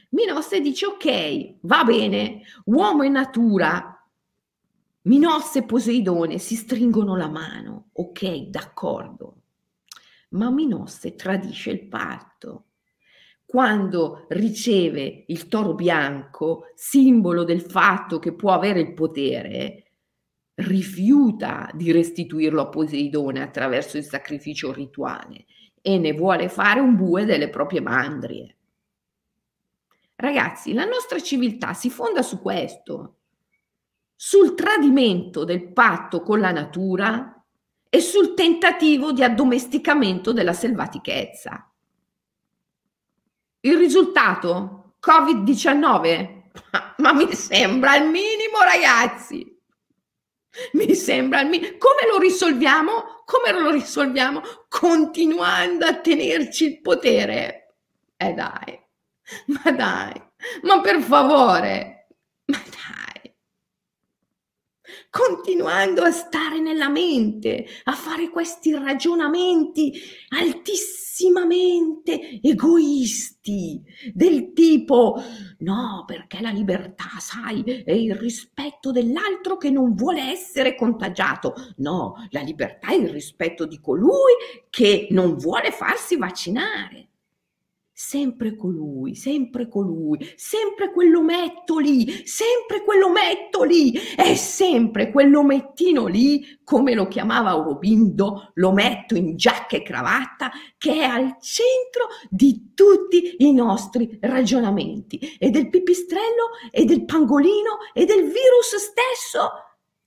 [0.10, 3.94] Minosse dice, ok, va bene, uomo e natura.
[5.04, 9.42] Minosse e Poseidone si stringono la mano, ok, d'accordo.
[10.30, 12.27] Ma Minosse tradisce il patto
[13.48, 19.84] quando riceve il toro bianco, simbolo del fatto che può avere il potere,
[20.56, 25.46] rifiuta di restituirlo a Poseidone attraverso il sacrificio rituale
[25.82, 28.56] e ne vuole fare un bue delle proprie mandrie.
[30.16, 33.20] Ragazzi, la nostra civiltà si fonda su questo,
[34.14, 37.42] sul tradimento del patto con la natura
[37.90, 41.72] e sul tentativo di addomesticamento della selvatichezza.
[43.62, 44.93] Il risultato?
[45.02, 46.36] Covid-19?
[46.98, 49.56] Ma mi sembra il minimo, ragazzi.
[50.74, 51.78] Mi sembra il minimo.
[51.78, 53.24] Come lo risolviamo?
[53.26, 54.41] Come lo risolviamo?
[54.67, 57.76] Continuando a tenerci il potere.
[58.17, 58.84] Eh dai,
[59.48, 60.13] ma dai,
[60.63, 62.08] ma per favore,
[62.46, 62.77] ma dai.
[65.10, 69.93] Continuando a stare nella mente, a fare questi ragionamenti
[70.30, 73.82] altissimi eccessivamente egoisti,
[74.13, 75.20] del tipo
[75.60, 81.56] no, perché la libertà, sai, è il rispetto dell'altro che non vuole essere contagiato.
[81.78, 84.34] No, la libertà è il rispetto di colui
[84.70, 87.10] che non vuole farsi vaccinare
[88.00, 96.94] sempre colui, sempre colui, sempre quell'ometto lì, sempre quell'ometto lì, è sempre quell'omettino lì, come
[96.94, 103.52] lo chiamava Aurobindo, l'ometto in giacca e cravatta, che è al centro di tutti i
[103.52, 109.50] nostri ragionamenti, e del pipistrello, e del pangolino, e del virus stesso.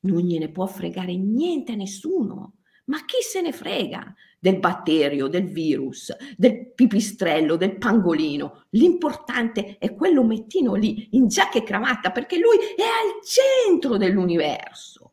[0.03, 2.53] Non gliene può fregare niente a nessuno.
[2.90, 4.14] Ma chi se ne frega?
[4.40, 8.64] del batterio, del virus, del pipistrello, del pangolino.
[8.70, 15.12] L'importante è quell'omettino lì in giacca e cravatta perché lui è al centro dell'universo.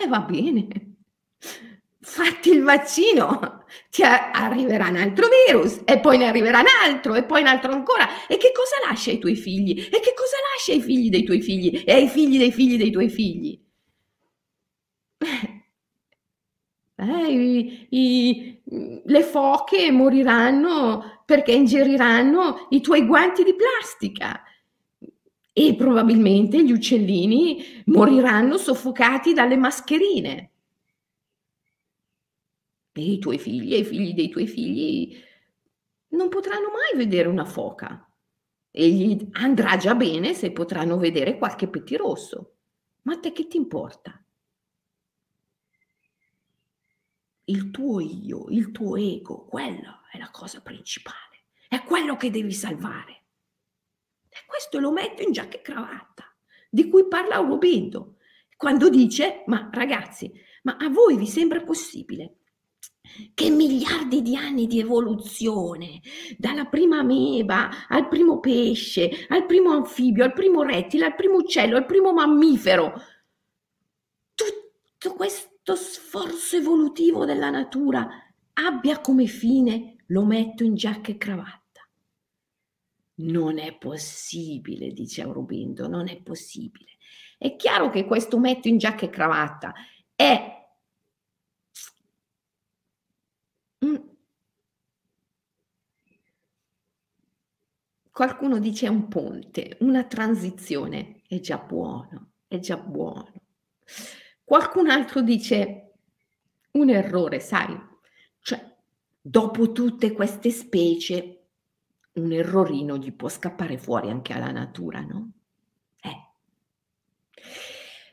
[0.00, 0.94] E va bene,
[2.00, 3.57] fatti il vaccino,
[3.90, 7.72] ti arriverà un altro virus e poi ne arriverà un altro e poi un altro
[7.72, 8.26] ancora.
[8.26, 9.78] E che cosa lascia ai tuoi figli?
[9.78, 12.90] E che cosa lascia ai figli dei tuoi figli e ai figli dei figli dei
[12.90, 13.60] tuoi figli?
[17.00, 18.60] Eh, i, i,
[19.04, 24.42] le foche moriranno perché ingeriranno i tuoi guanti di plastica
[25.52, 30.50] e probabilmente gli uccellini moriranno soffocati dalle mascherine.
[33.00, 35.16] E i tuoi figli e i figli dei tuoi figli
[36.08, 38.10] non potranno mai vedere una foca.
[38.70, 42.56] E gli andrà già bene se potranno vedere qualche pettirosso.
[43.02, 44.22] Ma a te che ti importa?
[47.48, 52.52] il tuo io, il tuo ego, quello è la cosa principale, è quello che devi
[52.52, 53.24] salvare.
[54.28, 56.24] E questo lo metto in giacca e cravatta,
[56.68, 58.16] di cui parla Aurobindo,
[58.56, 60.30] quando dice, ma ragazzi,
[60.64, 62.37] ma a voi vi sembra possibile
[63.34, 66.00] che miliardi di anni di evoluzione,
[66.36, 71.76] dalla prima ameba al primo pesce, al primo anfibio, al primo rettile, al primo uccello,
[71.76, 72.92] al primo mammifero,
[74.34, 78.08] tutto questo questo sforzo evolutivo della natura
[78.54, 81.86] abbia come fine lo metto in giacca e cravatta.
[83.16, 86.96] Non è possibile, dice Aurobindo, non è possibile.
[87.36, 89.74] È chiaro che questo metto in giacca e cravatta
[90.14, 90.57] è
[98.18, 103.32] Qualcuno dice un ponte, una transizione, è già buono, è già buono.
[104.42, 105.92] Qualcun altro dice
[106.72, 107.80] un errore, sai,
[108.40, 108.74] cioè
[109.20, 111.44] dopo tutte queste specie
[112.14, 115.30] un errorino gli può scappare fuori anche alla natura, no?
[116.00, 116.26] Eh.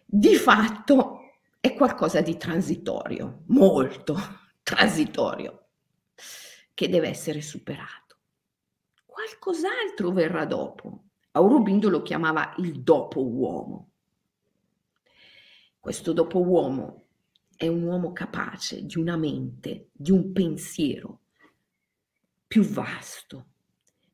[0.05, 4.15] Di fatto è qualcosa di transitorio, molto
[4.61, 5.65] transitorio,
[6.75, 8.04] che deve essere superato.
[9.15, 11.03] Qualcos'altro verrà dopo.
[11.31, 13.91] Aurobindo lo chiamava il dopo uomo
[15.79, 17.05] Questo dopo uomo
[17.55, 21.21] è un uomo capace di una mente, di un pensiero
[22.45, 23.45] più vasto.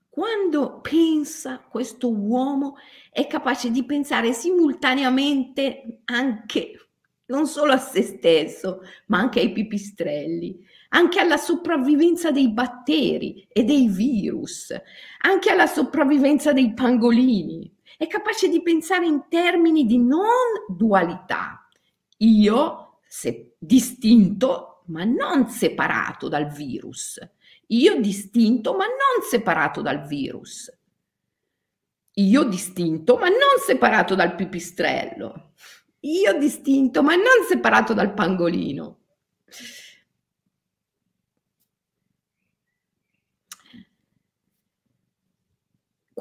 [0.07, 2.75] Quando pensa questo uomo
[3.09, 6.75] è capace di pensare simultaneamente anche
[7.25, 10.63] non solo a se stesso, ma anche ai pipistrelli,
[10.93, 14.73] anche alla sopravvivenza dei batteri e dei virus,
[15.19, 17.71] anche alla sopravvivenza dei pangolini.
[17.97, 21.67] È capace di pensare in termini di non dualità.
[22.17, 27.19] Io, se distinto, ma non separato dal virus.
[27.67, 30.71] Io distinto, ma non separato dal virus.
[32.15, 35.53] Io distinto, ma non separato dal pipistrello.
[36.01, 38.97] Io distinto, ma non separato dal pangolino.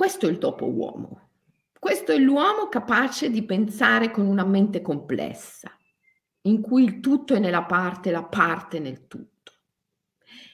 [0.00, 1.28] Questo è il dopo uomo.
[1.78, 5.70] Questo è l'uomo capace di pensare con una mente complessa,
[6.44, 9.52] in cui il tutto è nella parte, la parte nel tutto.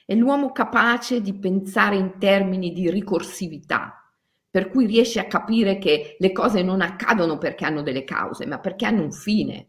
[0.05, 4.13] È l'uomo capace di pensare in termini di ricorsività,
[4.51, 8.59] per cui riesce a capire che le cose non accadono perché hanno delle cause, ma
[8.59, 9.69] perché hanno un fine.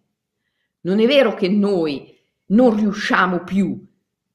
[0.81, 2.17] Non è vero che noi
[2.47, 3.79] non riusciamo più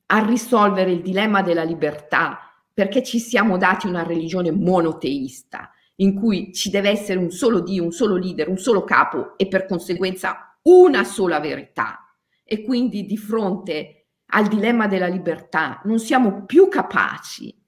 [0.07, 6.53] a risolvere il dilemma della libertà perché ci siamo dati una religione monoteista in cui
[6.53, 10.59] ci deve essere un solo Dio, un solo leader, un solo capo e per conseguenza
[10.63, 12.15] una sola verità.
[12.45, 17.61] E quindi di fronte al dilemma della libertà non siamo più capaci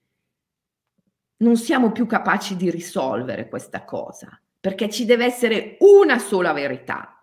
[1.45, 7.23] non siamo più capaci di risolvere questa cosa, perché ci deve essere una sola verità,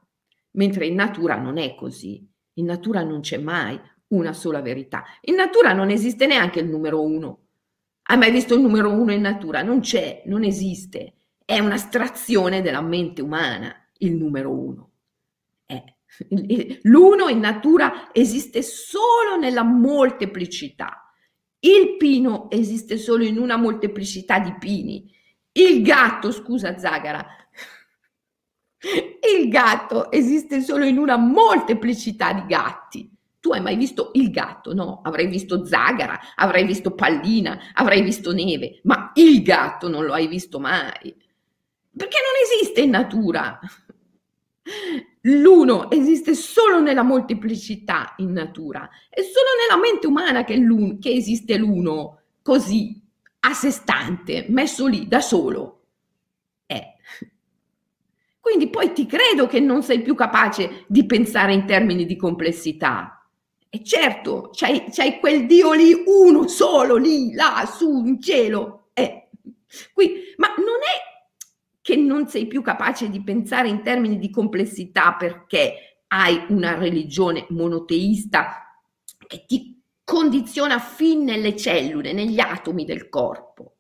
[0.51, 2.27] mentre in natura non è così.
[2.55, 3.79] In natura non c'è mai
[4.09, 5.03] una sola verità.
[5.21, 7.47] In natura non esiste neanche il numero uno.
[8.11, 9.61] Hai mai visto il numero uno in natura?
[9.61, 11.13] Non c'è, non esiste.
[11.45, 14.89] È un'astrazione della mente umana, il numero uno.
[15.65, 15.81] È.
[16.83, 21.01] L'uno in natura esiste solo nella molteplicità
[21.63, 25.13] il pino esiste solo in una molteplicità di pini.
[25.51, 27.23] Il gatto, scusa Zagara,
[29.37, 33.10] il gatto esiste solo in una molteplicità di gatti.
[33.41, 34.73] Tu hai mai visto il gatto?
[34.73, 40.13] No, avrei visto Zagara, avrei visto Pallina, avrei visto Neve, ma il gatto non lo
[40.13, 41.15] hai visto mai.
[41.97, 43.59] Perché non esiste in natura.
[45.21, 50.59] L'uno esiste solo nella molteplicità in natura, è solo nella mente umana che,
[50.99, 53.01] che esiste l'uno così,
[53.39, 55.79] a sé stante, messo lì da solo.
[56.65, 56.95] È.
[58.39, 63.20] Quindi poi ti credo che non sei più capace di pensare in termini di complessità.
[63.73, 68.89] E certo, c'hai, c'hai quel Dio lì, uno solo, lì, là, su, in cielo.
[68.93, 69.29] Eh.
[69.93, 75.15] Qui, ma non è che non sei più capace di pensare in termini di complessità
[75.15, 78.75] perché hai una religione monoteista
[79.25, 83.75] che ti condiziona fin nelle cellule, negli atomi del corpo.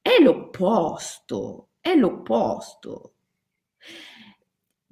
[0.00, 3.13] È l'opposto, è l'opposto.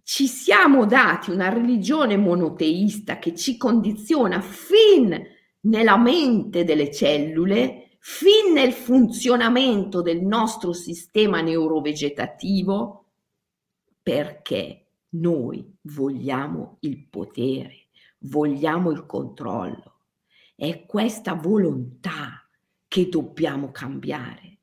[0.05, 5.17] Ci siamo dati una religione monoteista che ci condiziona fin
[5.61, 13.11] nella mente delle cellule fin nel funzionamento del nostro sistema neurovegetativo
[14.03, 17.87] perché noi vogliamo il potere,
[18.19, 20.01] vogliamo il controllo.
[20.57, 22.45] È questa volontà
[22.89, 24.59] che dobbiamo cambiare.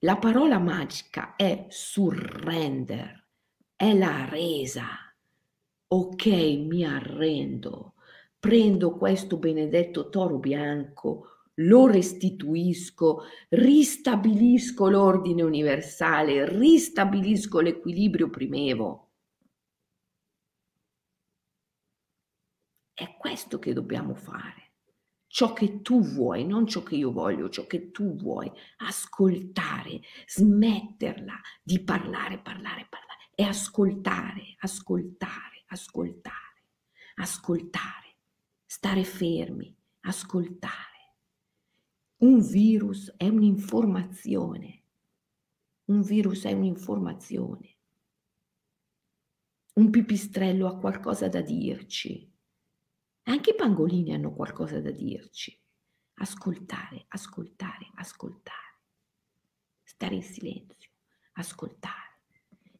[0.00, 3.25] La parola magica è surrender,
[3.76, 4.86] è la resa.
[5.88, 7.94] Ok, mi arrendo,
[8.38, 19.10] prendo questo benedetto toro bianco, lo restituisco, ristabilisco l'ordine universale, ristabilisco l'equilibrio primevo.
[22.94, 24.72] È questo che dobbiamo fare.
[25.26, 28.50] Ciò che tu vuoi, non ciò che io voglio, ciò che tu vuoi.
[28.78, 33.05] Ascoltare, smetterla di parlare, parlare, parlare
[33.38, 36.64] e ascoltare, ascoltare, ascoltare,
[37.16, 38.16] ascoltare,
[38.64, 41.16] stare fermi, ascoltare.
[42.18, 44.84] Un virus è un'informazione.
[45.84, 47.76] Un virus è un'informazione.
[49.74, 52.32] Un pipistrello ha qualcosa da dirci.
[53.24, 55.54] Anche i pangolini hanno qualcosa da dirci.
[56.14, 58.80] Ascoltare, ascoltare, ascoltare.
[59.82, 60.90] Stare in silenzio,
[61.32, 62.15] ascoltare.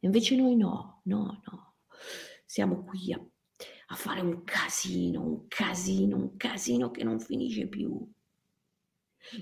[0.06, 1.74] Invece noi no, no, no.
[2.44, 3.20] Siamo qui a,
[3.88, 8.08] a fare un casino, un casino, un casino che non finisce più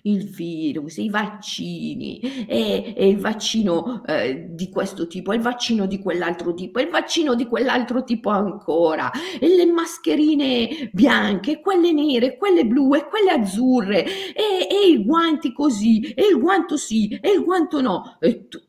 [0.03, 5.99] il virus, i vaccini, e, e il vaccino eh, di questo tipo, il vaccino di
[5.99, 12.65] quell'altro tipo, il vaccino di quell'altro tipo ancora, e le mascherine bianche, quelle nere, quelle
[12.67, 17.45] blu e quelle azzurre, e, e i guanti così, e il guanto sì, e il
[17.45, 18.61] guanto no, e, tu,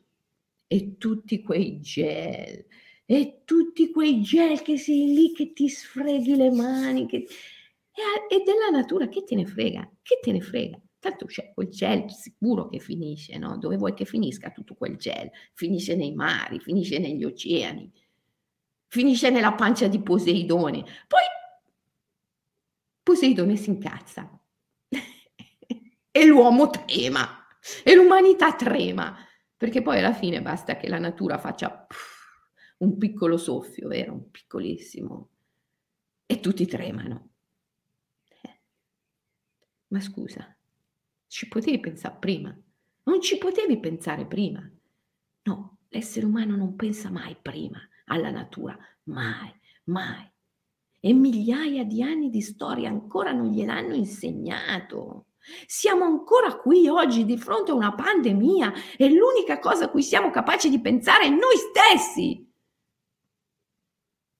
[0.66, 2.66] e tutti quei gel,
[3.04, 7.16] e tutti quei gel che sei lì che ti sfreghi le mani, che...
[7.16, 12.10] e, della natura che te ne frega, che te ne frega tanto c'è quel gel
[12.10, 13.56] sicuro che finisce, no?
[13.58, 15.30] Dove vuoi che finisca tutto quel gel?
[15.54, 17.90] Finisce nei mari, finisce negli oceani,
[18.88, 20.82] finisce nella pancia di Poseidone.
[21.06, 21.20] Poi
[23.02, 24.38] Poseidone si incazza
[26.10, 27.46] e l'uomo trema
[27.84, 29.16] e l'umanità trema,
[29.56, 31.86] perché poi alla fine basta che la natura faccia
[32.78, 34.12] un piccolo soffio, vero?
[34.12, 35.30] Un piccolissimo,
[36.26, 37.30] e tutti tremano.
[38.42, 38.60] Eh.
[39.88, 40.54] Ma scusa,
[41.28, 42.56] ci potevi pensare prima.
[43.04, 44.68] Non ci potevi pensare prima.
[45.42, 49.52] No, l'essere umano non pensa mai prima alla natura, mai,
[49.84, 50.28] mai.
[50.98, 55.25] E migliaia di anni di storia ancora non gliel'hanno insegnato.
[55.66, 60.30] Siamo ancora qui oggi di fronte a una pandemia e l'unica cosa a cui siamo
[60.30, 62.44] capaci di pensare è noi stessi.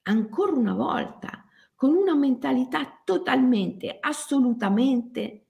[0.02, 1.44] Ancora una volta,
[1.74, 5.46] con una mentalità totalmente, assolutamente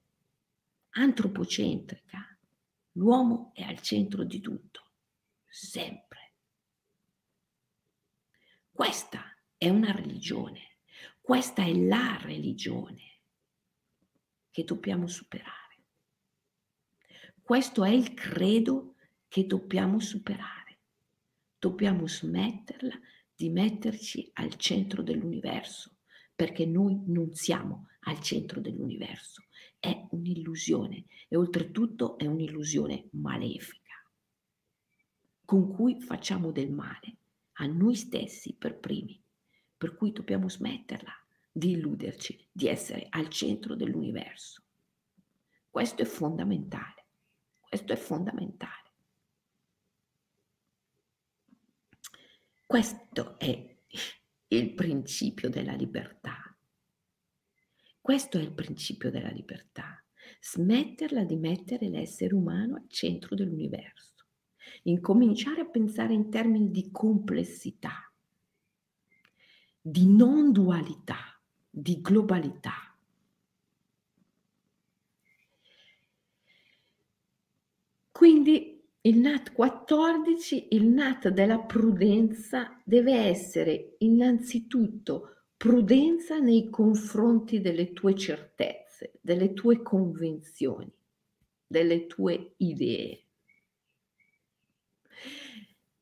[0.90, 2.36] antropocentrica.
[2.92, 4.82] L'uomo è al centro di tutto,
[5.46, 6.32] sempre.
[8.70, 9.22] Questa
[9.56, 10.78] è una religione,
[11.20, 13.15] questa è la religione
[14.56, 15.84] che dobbiamo superare.
[17.42, 18.94] Questo è il credo
[19.28, 20.78] che dobbiamo superare.
[21.58, 22.98] Dobbiamo smetterla
[23.34, 25.98] di metterci al centro dell'universo,
[26.34, 29.42] perché noi non siamo al centro dell'universo
[29.78, 34.02] è un'illusione e oltretutto è un'illusione malefica,
[35.44, 37.18] con cui facciamo del male
[37.58, 39.22] a noi stessi per primi,
[39.76, 41.25] per cui dobbiamo smetterla
[41.56, 44.62] di illuderci di essere al centro dell'universo.
[45.70, 47.06] Questo è fondamentale,
[47.58, 48.92] questo è fondamentale.
[52.66, 53.76] Questo è
[54.48, 56.54] il principio della libertà.
[58.02, 60.04] Questo è il principio della libertà,
[60.40, 64.26] smetterla di mettere l'essere umano al centro dell'universo,
[64.82, 68.12] incominciare a pensare in termini di complessità,
[69.80, 71.35] di non dualità,
[71.78, 72.72] di globalità.
[78.10, 87.92] Quindi il NAT 14, il NAT della prudenza, deve essere innanzitutto prudenza nei confronti delle
[87.92, 90.90] tue certezze, delle tue convenzioni,
[91.66, 93.24] delle tue idee.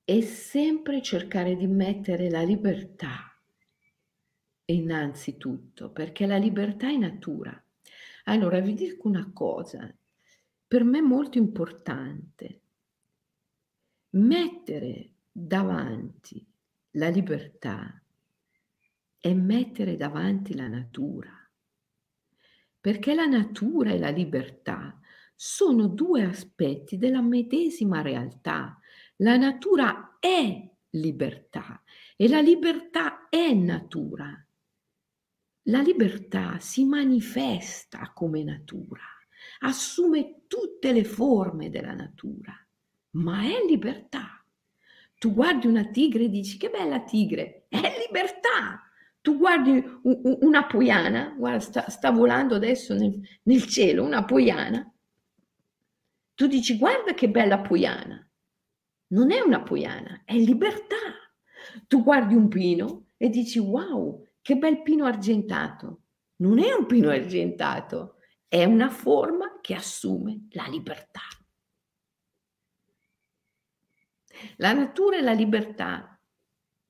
[0.05, 3.34] E sempre cercare di mettere la libertà
[4.67, 7.59] innanzitutto, perché la libertà è natura.
[8.25, 9.95] Allora vi dico una cosa,
[10.67, 12.61] per me molto importante,
[14.11, 16.47] mettere davanti
[16.93, 18.01] la libertà
[19.19, 21.33] è mettere davanti la natura,
[22.81, 25.01] perché la natura e la libertà
[25.35, 28.79] sono due aspetti della medesima realtà.
[29.17, 31.83] La natura è libertà
[32.17, 34.44] e la libertà è natura.
[35.69, 39.01] La libertà si manifesta come natura,
[39.61, 42.55] assume tutte le forme della natura,
[43.13, 44.45] ma è libertà.
[45.19, 48.83] Tu guardi una tigre e dici che bella tigre, è libertà.
[49.23, 54.93] Tu guardi una poiana, guarda, sta, sta volando adesso nel, nel, cielo, una poiana.
[56.35, 58.29] Tu dici, guarda che bella poiana.
[59.07, 60.97] Non è una poiana, è libertà.
[61.87, 66.03] Tu guardi un pino e dici, wow, che bel pino argentato.
[66.37, 68.17] Non è un pino argentato,
[68.47, 71.23] è una forma che assume la libertà.
[74.57, 76.21] La natura e la libertà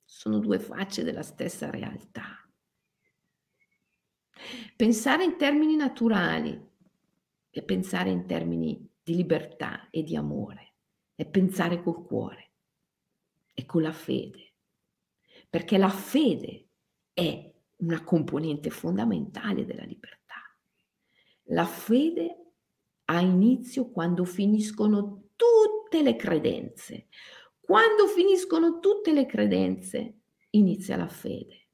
[0.04, 2.44] sono due facce della stessa realtà.
[4.74, 6.60] Pensare in termini naturali
[7.50, 10.74] e pensare in termini di libertà e di amore
[11.14, 12.50] è pensare col cuore
[13.52, 14.54] e con la fede,
[15.48, 16.63] perché la fede
[17.14, 20.42] è una componente fondamentale della libertà.
[21.48, 22.52] La fede
[23.06, 27.08] ha inizio quando finiscono tutte le credenze,
[27.60, 31.68] quando finiscono tutte le credenze, inizia la fede.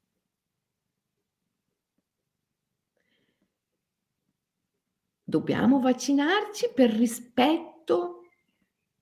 [5.23, 8.23] Dobbiamo vaccinarci per rispetto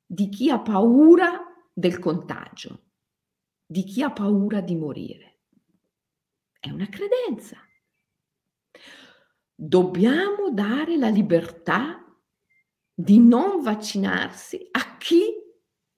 [0.06, 2.84] di chi ha paura del contagio,
[3.66, 5.29] di chi ha paura di morire.
[6.60, 7.58] È una credenza.
[9.56, 12.06] Dobbiamo dare la libertà
[12.94, 15.34] di non vaccinarsi a chi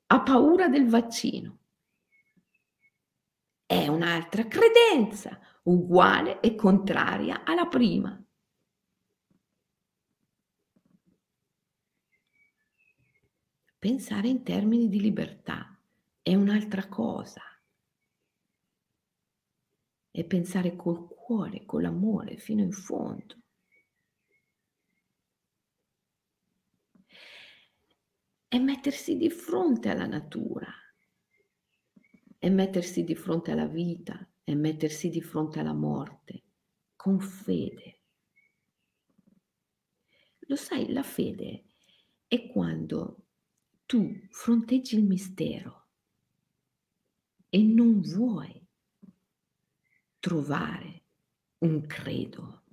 [0.07, 1.59] ha paura del vaccino.
[3.65, 8.23] È un'altra credenza, uguale e contraria alla prima.
[13.79, 15.75] Pensare in termini di libertà
[16.21, 17.41] è un'altra cosa.
[20.11, 23.37] È pensare col cuore, con l'amore, fino in fondo.
[28.45, 30.69] È mettersi di fronte alla natura,
[32.37, 36.43] è mettersi di fronte alla vita, è mettersi di fronte alla morte,
[36.97, 37.99] con fede.
[40.39, 41.63] Lo sai, la fede
[42.27, 43.27] è quando
[43.85, 45.87] tu fronteggi il mistero
[47.47, 48.60] e non vuoi
[50.21, 51.03] trovare
[51.57, 52.63] un credo,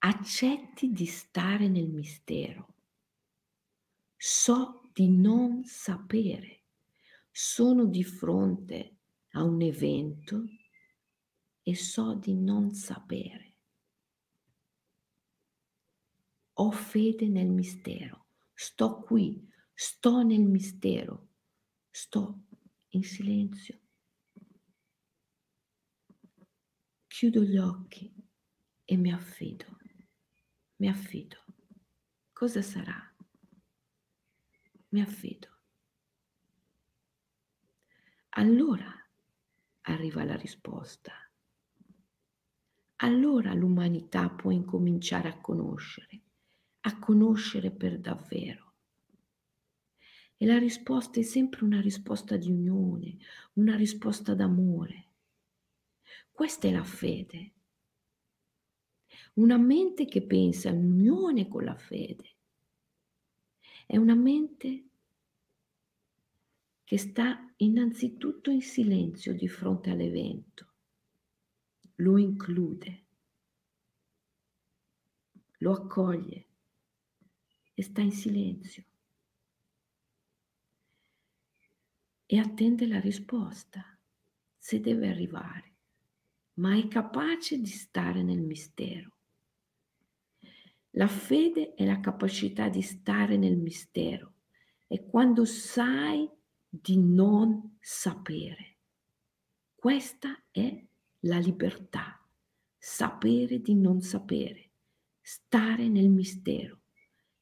[0.00, 2.74] accetti di stare nel mistero.
[4.16, 6.64] So di non sapere,
[7.30, 8.96] sono di fronte
[9.30, 10.44] a un evento
[11.62, 13.56] e so di non sapere.
[16.54, 21.28] Ho fede nel mistero, sto qui sto nel mistero,
[21.90, 22.44] sto
[22.90, 23.83] in silenzio.
[27.16, 28.12] Chiudo gli occhi
[28.84, 29.66] e mi affido,
[30.78, 31.44] mi affido.
[32.32, 33.14] Cosa sarà?
[34.88, 35.48] Mi affido.
[38.30, 38.92] Allora
[39.82, 41.12] arriva la risposta.
[42.96, 46.20] Allora l'umanità può incominciare a conoscere,
[46.80, 48.72] a conoscere per davvero.
[50.36, 53.18] E la risposta è sempre una risposta di unione,
[53.52, 55.03] una risposta d'amore.
[56.34, 57.52] Questa è la fede.
[59.34, 62.34] Una mente che pensa in unione con la fede
[63.86, 64.88] è una mente
[66.82, 70.72] che sta innanzitutto in silenzio di fronte all'evento,
[71.94, 73.04] lo include,
[75.58, 76.46] lo accoglie
[77.74, 78.84] e sta in silenzio.
[82.26, 83.96] e attende la risposta,
[84.58, 85.73] se deve arrivare,
[86.54, 89.16] ma è capace di stare nel mistero.
[90.90, 94.34] La fede è la capacità di stare nel mistero,
[94.86, 96.28] è quando sai
[96.68, 98.76] di non sapere.
[99.74, 100.84] Questa è
[101.20, 102.20] la libertà,
[102.78, 104.70] sapere di non sapere,
[105.20, 106.80] stare nel mistero.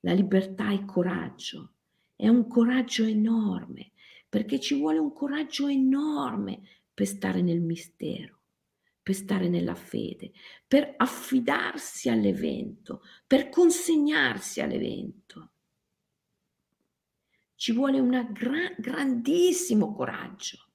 [0.01, 1.75] La libertà è coraggio,
[2.17, 3.93] è un coraggio enorme
[4.29, 6.63] perché ci vuole un coraggio enorme
[6.95, 8.42] per stare nel mistero,
[9.03, 10.33] per stare nella fede,
[10.67, 15.51] per affidarsi all'evento, per consegnarsi all'evento.
[17.55, 20.69] Ci vuole un gra- grandissimo coraggio.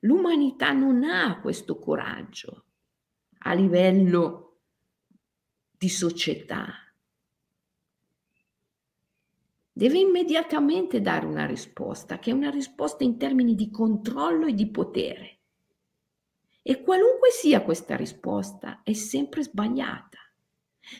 [0.00, 2.64] L'umanità non ha questo coraggio
[3.40, 4.60] a livello
[5.70, 6.90] di società
[9.80, 14.70] deve immediatamente dare una risposta, che è una risposta in termini di controllo e di
[14.70, 15.39] potere.
[16.62, 20.18] E qualunque sia questa risposta, è sempre sbagliata.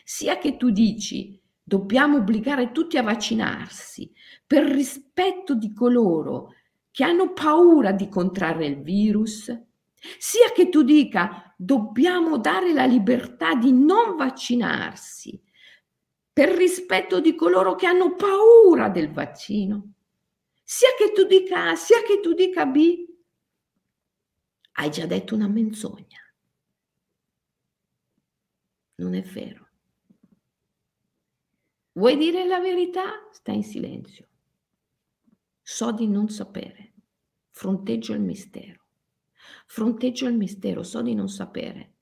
[0.03, 4.11] Sia che tu dici dobbiamo obbligare tutti a vaccinarsi
[4.45, 6.55] per rispetto di coloro
[6.91, 9.55] che hanno paura di contrarre il virus,
[10.17, 15.41] sia che tu dica dobbiamo dare la libertà di non vaccinarsi
[16.33, 19.93] per rispetto di coloro che hanno paura del vaccino.
[20.63, 23.05] Sia che tu dica A, sia che tu dica B,
[24.73, 26.19] hai già detto una menzogna.
[28.95, 29.69] Non è vero.
[31.93, 33.27] Vuoi dire la verità?
[33.31, 34.27] Stai in silenzio.
[35.61, 36.93] So di non sapere.
[37.49, 38.85] Fronteggio il mistero.
[39.65, 41.95] Fronteggio il mistero, so di non sapere.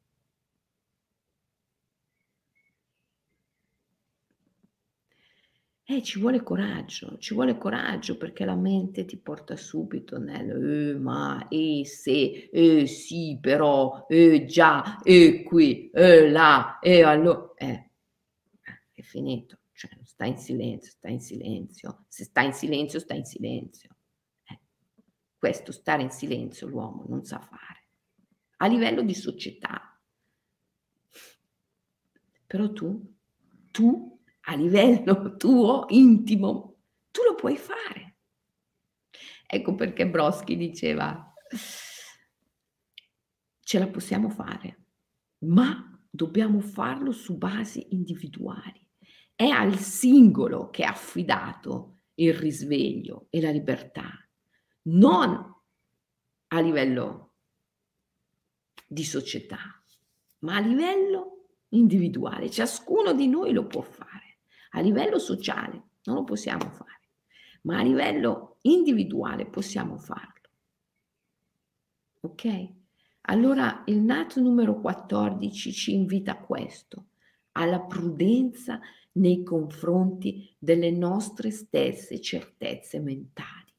[5.91, 10.99] Eh, ci vuole coraggio, ci vuole coraggio perché la mente ti porta subito nel eh,
[10.99, 17.89] ma, eh, se, eh, sì, però, eh, già, eh, qui, eh, là, e allora, eh,
[18.93, 23.25] è finito, cioè, sta in silenzio, sta in silenzio, se sta in silenzio, sta in
[23.25, 23.89] silenzio.
[24.43, 24.59] Eh,
[25.39, 27.87] questo stare in silenzio l'uomo non sa fare,
[28.57, 29.99] a livello di società.
[32.45, 33.15] Però tu,
[33.71, 34.18] tu
[34.49, 36.77] a livello tuo, intimo,
[37.11, 38.17] tu lo puoi fare.
[39.45, 41.33] Ecco perché Broschi diceva,
[43.59, 44.85] ce la possiamo fare,
[45.39, 48.87] ma dobbiamo farlo su basi individuali.
[49.33, 54.11] È al singolo che è affidato il risveglio e la libertà,
[54.83, 55.55] non
[56.51, 57.35] a livello
[58.85, 59.81] di società,
[60.39, 62.49] ma a livello individuale.
[62.49, 64.28] Ciascuno di noi lo può fare.
[64.70, 67.09] A livello sociale non lo possiamo fare,
[67.63, 70.49] ma a livello individuale possiamo farlo.
[72.22, 72.78] Ok?
[73.22, 77.09] Allora il nato numero 14 ci invita a questo,
[77.53, 78.80] alla prudenza
[79.13, 83.74] nei confronti delle nostre stesse certezze mentali,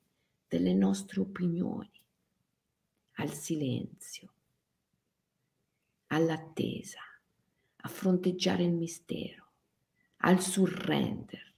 [0.47, 1.91] delle nostre opinioni,
[3.15, 4.33] al silenzio,
[6.09, 7.01] all'attesa,
[7.83, 9.40] a fronteggiare il mistero,
[10.21, 11.55] al surrender,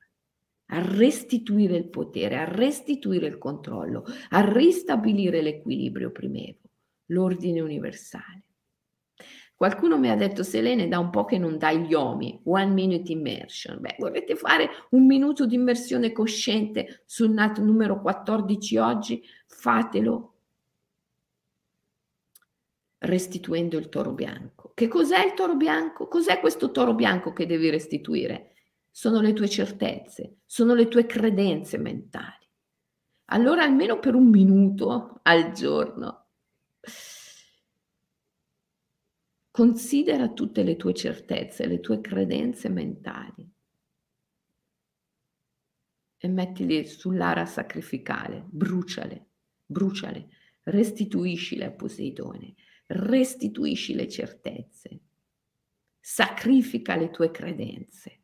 [0.66, 6.60] a restituire il potere, a restituire il controllo, a ristabilire l'equilibrio primevo,
[7.06, 8.42] l'ordine universale.
[9.54, 13.12] Qualcuno mi ha detto, Selene, da un po' che non dai gli omi, one minute
[13.12, 13.80] immersion.
[13.80, 19.22] Beh, volete fare un minuto di immersione cosciente sul NAT numero 14 oggi?
[19.46, 20.32] Fatelo
[23.02, 24.72] restituendo il toro bianco.
[24.74, 26.08] Che cos'è il toro bianco?
[26.08, 28.51] Cos'è questo toro bianco che devi restituire?
[28.94, 32.46] Sono le tue certezze, sono le tue credenze mentali.
[33.30, 36.26] Allora almeno per un minuto al giorno
[39.50, 43.50] considera tutte le tue certezze, le tue credenze mentali
[46.18, 49.30] e mettili sull'ara sacrificale, bruciale,
[49.64, 50.28] bruciale,
[50.64, 52.54] restituiscile a Poseidone
[52.92, 55.00] restituisci le certezze,
[55.98, 58.21] sacrifica le tue credenze,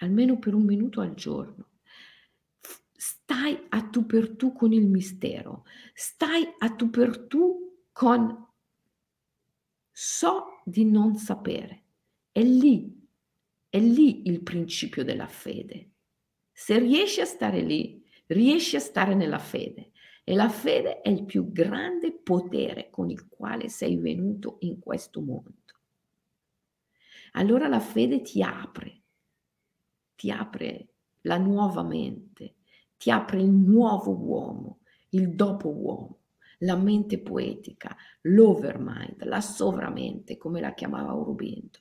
[0.00, 1.68] almeno per un minuto al giorno.
[2.92, 8.48] Stai a tu per tu con il mistero, stai a tu per tu con
[9.90, 11.84] so di non sapere.
[12.32, 13.08] È lì,
[13.68, 15.92] è lì il principio della fede.
[16.52, 19.92] Se riesci a stare lì, riesci a stare nella fede.
[20.24, 25.20] E la fede è il più grande potere con il quale sei venuto in questo
[25.20, 25.54] mondo.
[27.32, 28.99] Allora la fede ti apre,
[30.20, 30.88] ti apre
[31.22, 32.56] la nuova mente,
[32.98, 36.18] ti apre il nuovo uomo, il dopo uomo,
[36.58, 41.78] la mente poetica, l'overmind, la sovramente, come la chiamava Aurobindo.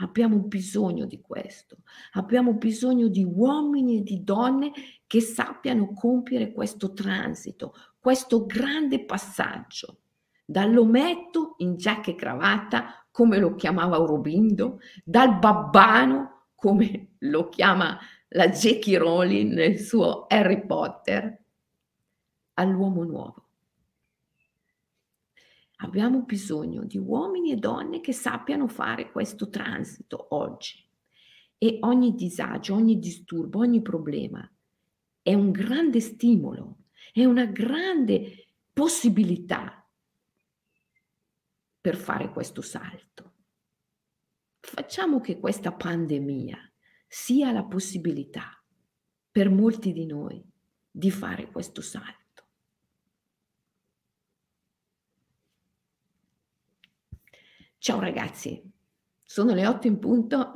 [0.00, 1.78] Abbiamo bisogno di questo,
[2.12, 4.72] abbiamo bisogno di uomini e di donne
[5.06, 10.00] che sappiano compiere questo transito, questo grande passaggio
[10.44, 16.35] dall'ometto in giacca e cravatta, come lo chiamava Aurobindo, dal babbano,
[16.66, 17.96] come lo chiama
[18.30, 18.96] la J.K.
[18.96, 21.44] Rowling nel suo Harry Potter,
[22.54, 23.48] all'uomo nuovo.
[25.76, 30.84] Abbiamo bisogno di uomini e donne che sappiano fare questo transito oggi.
[31.56, 34.50] E ogni disagio, ogni disturbo, ogni problema
[35.22, 36.78] è un grande stimolo,
[37.12, 39.86] è una grande possibilità
[41.80, 43.34] per fare questo salto.
[44.68, 46.58] Facciamo che questa pandemia
[47.06, 48.60] sia la possibilità
[49.30, 50.44] per molti di noi
[50.90, 52.44] di fare questo salto.
[57.78, 58.60] Ciao ragazzi,
[59.22, 60.54] sono le 8 in punto,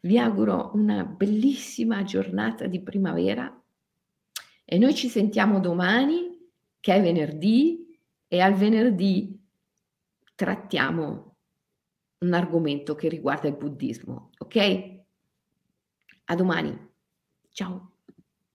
[0.00, 3.62] vi auguro una bellissima giornata di primavera
[4.64, 6.50] e noi ci sentiamo domani
[6.80, 9.38] che è venerdì e al venerdì
[10.34, 11.27] trattiamo
[12.20, 15.00] un argomento che riguarda il buddismo, ok?
[16.26, 16.76] A domani,
[17.50, 17.87] ciao!